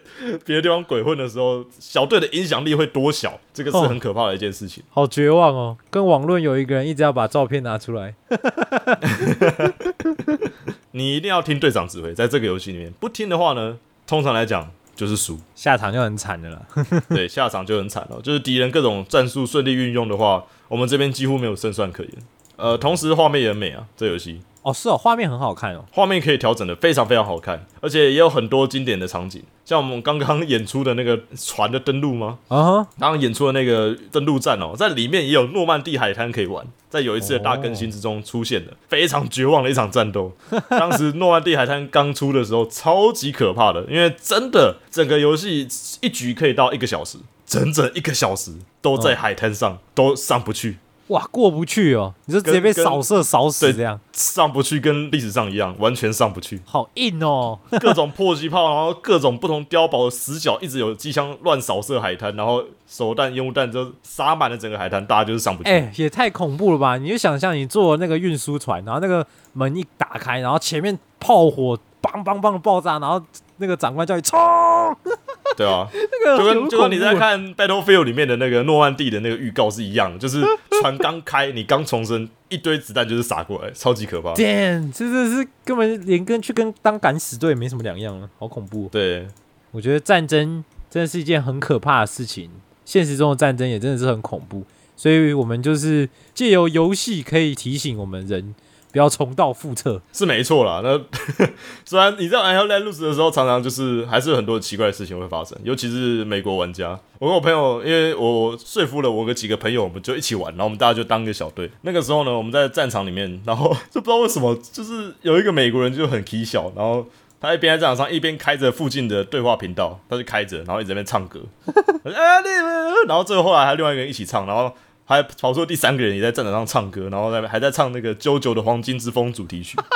[0.45, 3.39] 别的地方鬼混的时候，小队的影响力会多小？
[3.55, 4.83] 这个是很可怕的一件事情。
[4.89, 5.77] 好绝望哦！
[5.91, 8.15] 跟网论有一个人一直要把照片拿出来，
[10.93, 15.39] 你一定要听队长指挥，在这个游戏里面，不听的话呢，通常来讲就是输。
[15.55, 16.67] 下场就很惨的了。
[17.09, 18.21] 对，下场就很惨了。
[18.23, 22.13] 就是敌人各种战术顺利运用的话，我们这边几乎没有胜算可言。
[22.57, 25.85] 呃，同时画面也很美啊，这游戏哦，是哦，画面很好看哦。
[25.93, 32.39] 画面可以调整的非常非常好看，而且也有很多经典的场景，像我们刚刚演出的那个船的登陆吗？
[32.49, 40.33] 啊哈，刚刚演出的那个登陆战哦，在里面也有诺曼底海滩可以玩，在有一次的大更新之中出现的，非常绝望的一场战斗。
[40.71, 45.67] 当时诺曼底海滩刚出的时候，超级可怕的，因为真的整个游戏
[46.01, 56.61] 一局可以到一个小时，整整一个小时都在海滩上，都上不去，哇，过不去哦，你就直接被跟扫射扫死对这样，上不去，跟历史上一样，完全上不去。
[56.65, 57.59] 好硬哦。
[57.81, 65.69] 各种迫击炮，然后各种不同碉堡的死角，一直有机枪乱扫射海滩，然后手弹、烟雾弹就撒满了整个海滩，大家就是上不去。
[65.69, 66.97] 哎、也太恐怖了吧！
[66.97, 73.21] 你就想象你坐那个运输船，然后那个门一打开，然后前面炮火梆梆梆的爆炸，然后
[73.59, 74.39] 那个长官叫你冲，
[75.57, 80.41] 对啊， 那个就跟就跟你在看 Battlefield 里面的那个诺曼底的那个预告是一样的，就是
[80.83, 84.35] 船刚开，你刚重生，一堆子弹就是洒过来，超级可怕。
[84.35, 88.89] Damn，这真的是根本连跟去跟当敢死队没什么两样了，好恐怖哦。
[88.91, 89.27] 对，
[89.71, 92.51] 我觉得战争真的是一件很可怕的事情，
[92.85, 94.65] 现实中的战争也真的是很恐怖，
[94.97, 98.55] 所以我们就是借由游戏可以提醒我们人
[98.93, 100.01] 不要重蹈覆辙。
[100.13, 100.81] 是没错啦。
[100.85, 101.01] 那
[101.85, 107.01] 虽然你在玩 Hell Let Loose 的时候，常常就是还是有很多奇怪的事情会发生，尤其是美国玩家。
[107.19, 111.71] 我跟我朋友，因为我说服了我个几个朋友，我们就一起玩，然后我们大家就当一个小队。
[111.81, 117.07] 那个时候呢，我们在战场里面，然后 就不知道为什么，就是有一个美国人就很 k 小，然后。
[117.45, 121.41] 他一边在战场上，一边开着附近的对话频道，他就开着，然后一直在那边唱歌。
[122.05, 124.73] 哎，你，然后最后后来还另外一个人一起唱，然后
[125.13, 129.77] 还跑出第三个人也在战场上唱歌，然后在还在唱那个《啾啾的黄金之风》主题曲。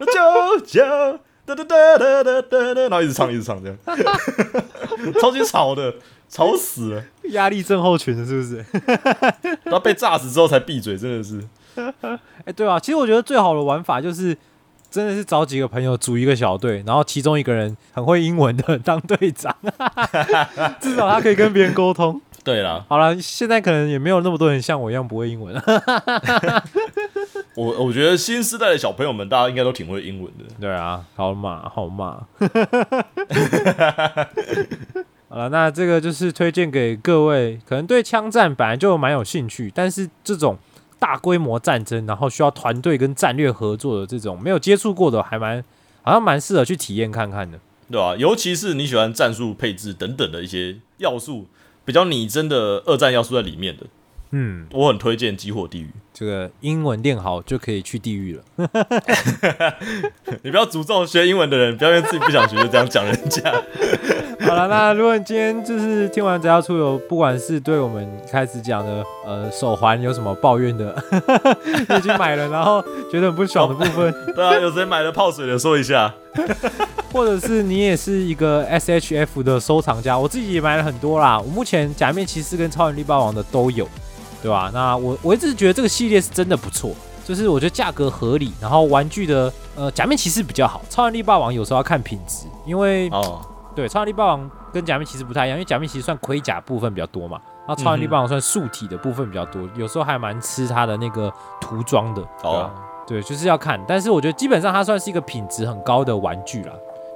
[0.00, 3.78] 啾啾哒哒哒哒哒哒哒，然后一直唱一直唱这样，
[5.20, 5.94] 超级吵的，
[6.28, 7.04] 吵死了。
[7.30, 8.64] 压力症候群是不是？
[9.64, 11.42] 然后被炸死之后才闭嘴，真的是。
[12.44, 14.36] 哎、对啊，其实我觉得最好的玩法就是，
[14.90, 19.56] 真的是找几个朋友组一个小队，然后其中一个人很会英文的当队长，
[20.80, 22.20] 至少他可以跟别人沟通。
[22.44, 25.54] 对啦，好了，现在可能也没有那么多人像我一样不会英文。
[27.54, 30.44] 我我觉得新时代的小朋友们，大家应该都挺会英文的。
[30.60, 32.26] 对啊，好嘛，好嘛。
[35.28, 40.58] 好了，那这个就是推荐给各位，可能对枪战本来就蛮有兴趣，但是这种
[40.98, 45.62] 大规模战争，然后需要团队跟战略合作的这种没有接触过的，还蛮
[46.02, 47.58] 好像蛮适合去体验看看的。
[47.90, 51.46] 对吧、尤其是你喜欢战术配置等等的一些要素，
[51.84, 53.84] 比较拟真的二战要素在里面的，
[54.32, 58.42] 嗯，我很推荐《激火地狱这个英文练好就可以去地狱了。》。
[60.42, 63.42] 你不要诅咒学英文的人，不要因为自己不想学就这样讲人家。
[64.40, 70.94] 好了，那如果你今天就是听完《只要出游》，不管是对我们一开始讲的呃手环有什么抱怨的，
[71.96, 76.14] 已经买了，然后觉得很不爽的部分，对啊，有谁买了泡水的说一下。
[77.12, 81.38] 或者是你也是一个 SHF 的收藏家，我自己也买了很多啦。
[81.38, 83.86] 我目前假面骑士跟超人力霸王的都有，
[84.42, 84.70] 对吧？
[84.74, 86.90] 那我我一直觉得这个系列是真的不错，
[87.24, 93.40] 就是我觉得价格合理，然后玩具的呃假面骑士比较好，超能力霸王有时候要看品质，因为哦，
[93.74, 102.22] 对，超能力霸王跟假面骑士不太一样，因为假面骑士算盔甲部分比较多嘛，然后超能力霸王算素体的部分比较多，有时候还蛮吃它的那个涂装的。
[102.42, 102.70] 对哦
[103.04, 106.72] 对，就是要看，但是我觉得基本上它算是一个品质很高的玩具啦，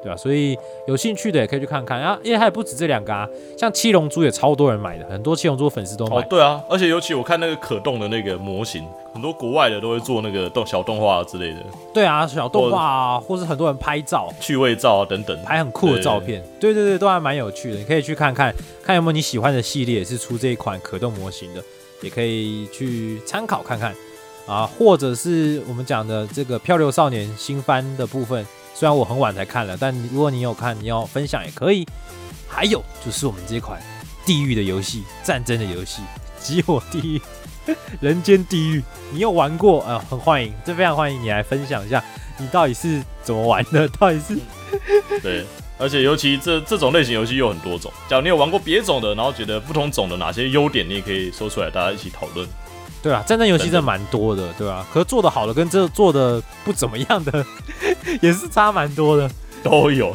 [0.07, 3.29] 对吧、所以有兴趣的也可以去看看啊，因为它也不止这两个啊，
[3.59, 6.19] 像七龙珠也超多人买的，很多七龙珠粉丝都买。
[6.19, 11.57] 哦，对啊，而且尤其我看那个可动的那个模型，很多国外的都会做那个动小动画之类的
[11.93, 14.33] 对啊，小动画啊，或是很多人拍照。
[14.41, 15.37] 趣味照啊等等。
[15.43, 18.55] 拍很酷的照片，对对对，都还蛮有趣的，你可以去看看，
[18.85, 21.61] 看有没有你喜欢的系列是出这一款可动模型的，
[22.01, 23.93] 也可以去参考看看
[24.47, 28.47] 啊，或者是我们讲的这个《漂流少年》新番的部分，
[28.79, 31.87] 虽然我很晚才看了，但如果你有看，你要分享也可以。
[32.47, 33.81] 还有就是我们这款
[34.27, 36.03] 地狱的游戏，战争的游戏
[36.39, 37.23] 《极火地狱》，
[38.03, 39.83] 人间地狱，你有玩过？
[39.87, 42.05] 呃，很欢迎，这非常欢迎你来分享一下，
[42.37, 43.89] 你到底是怎么玩的？
[43.89, 44.39] 到底是
[45.23, 45.47] 对，
[45.79, 52.47] 而且尤其这这种类型游戏有很多种，假如你有玩过别种的，然后觉得不同种的哪些优点，你也可以说出来，大家一起讨论。
[53.07, 53.83] 对啊，战争游戏真的。
[53.83, 57.47] 蛮多的，对啊，可是做的好的跟这做的不怎么样的
[58.21, 59.31] 也是差蛮多的。
[59.63, 60.13] 都有，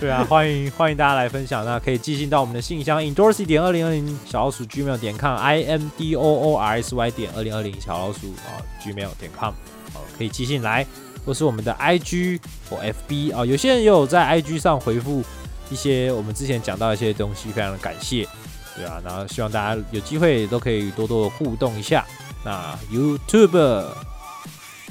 [0.00, 8.62] 对啊，欢迎欢迎大家来分享，那可以寄信到我们的信箱 endorsy 点二零二零小老鼠 gmail 点 com i m d o o r s y 点二零二零小老鼠啊
[8.80, 9.52] gmail 点 com
[9.92, 10.86] 好，可以寄信来，
[11.24, 12.40] 或是我们的 i g
[12.70, 15.24] 或 f b 啊，有些人也有在 i g 上回复
[15.70, 18.26] 一些我们之前讲到一些东西，非常的感谢，
[18.76, 22.04] 对啊，然后希望大家有机会都可以多多的互动一下。
[22.44, 23.84] 那 YouTube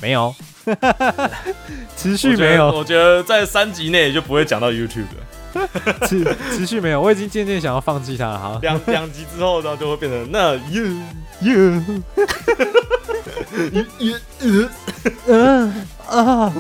[0.02, 0.34] 没有。
[1.96, 5.24] 持续没有，我觉得在三集内就不会讲到 YouTube 了。
[6.08, 8.40] 持持续没有，我已经渐渐想要放弃它了。
[8.40, 10.86] 好，两两集之后呢，就会变成那 you
[11.42, 11.82] you
[13.72, 13.86] you
[14.40, 14.70] you
[15.28, 16.52] 嗯啊，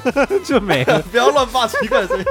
[0.45, 1.01] 就没了。
[1.11, 2.25] 不要乱发奇怪的声音。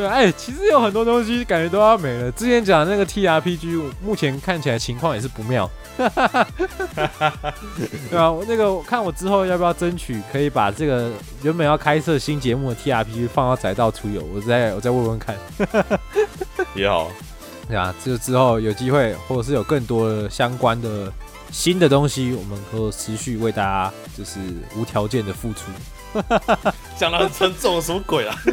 [0.00, 2.32] 对，哎，其实有很多东西感觉都要没了。
[2.32, 5.70] 之前讲那个 TRPG，目前看起来情况也是不妙。
[5.98, 6.08] 对
[8.18, 11.10] 啊，我那个看我之后要不要争取可以把这个
[11.42, 15.36] 原本要开设新节目的 TRPG 放到宅道出游，我再我再问问看。
[16.74, 17.10] 也好，
[17.68, 21.12] 对啊，就之后有机会或者是有更多的相关的
[21.50, 24.40] 新的东西，我们可以持续为大家就是
[24.76, 25.70] 无条件的付出。
[26.96, 28.36] 讲的很沉重，什么鬼啊？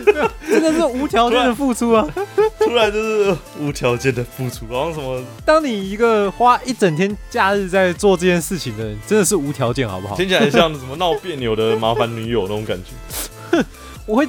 [0.48, 2.08] 真的是无条件的付出啊！
[2.60, 5.22] 突然就是无条件的付出，然后什么？
[5.46, 10.16] 当你一个花一整天假日在做这件事情的人，真的是无条件，好不好？
[10.16, 13.64] 听起来像什么闹别扭的麻烦女友那种感觉。
[14.06, 14.26] 我会，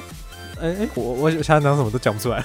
[0.61, 2.43] 哎哎，我我想讲什么都讲不出来。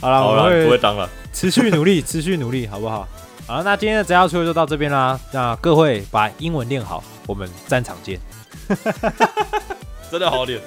[0.00, 3.06] 好了，我会不会当了，持续努力，持续努力，好不好？
[3.46, 5.18] 好，那今天的摘要出就到这边啦。
[5.32, 8.18] 那各位把英文练好，我们战场见。
[10.10, 10.60] 真的好脸，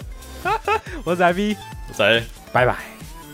[1.03, 1.55] 我是仔 B，
[1.93, 2.75] 仔，拜拜。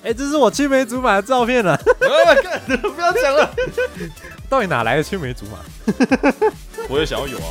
[0.03, 1.75] 哎，这是我青梅竹马的照片了。
[1.77, 3.55] 不要讲了，
[4.49, 5.57] 到底哪来的青梅竹马？
[6.89, 7.49] 我也想要有啊。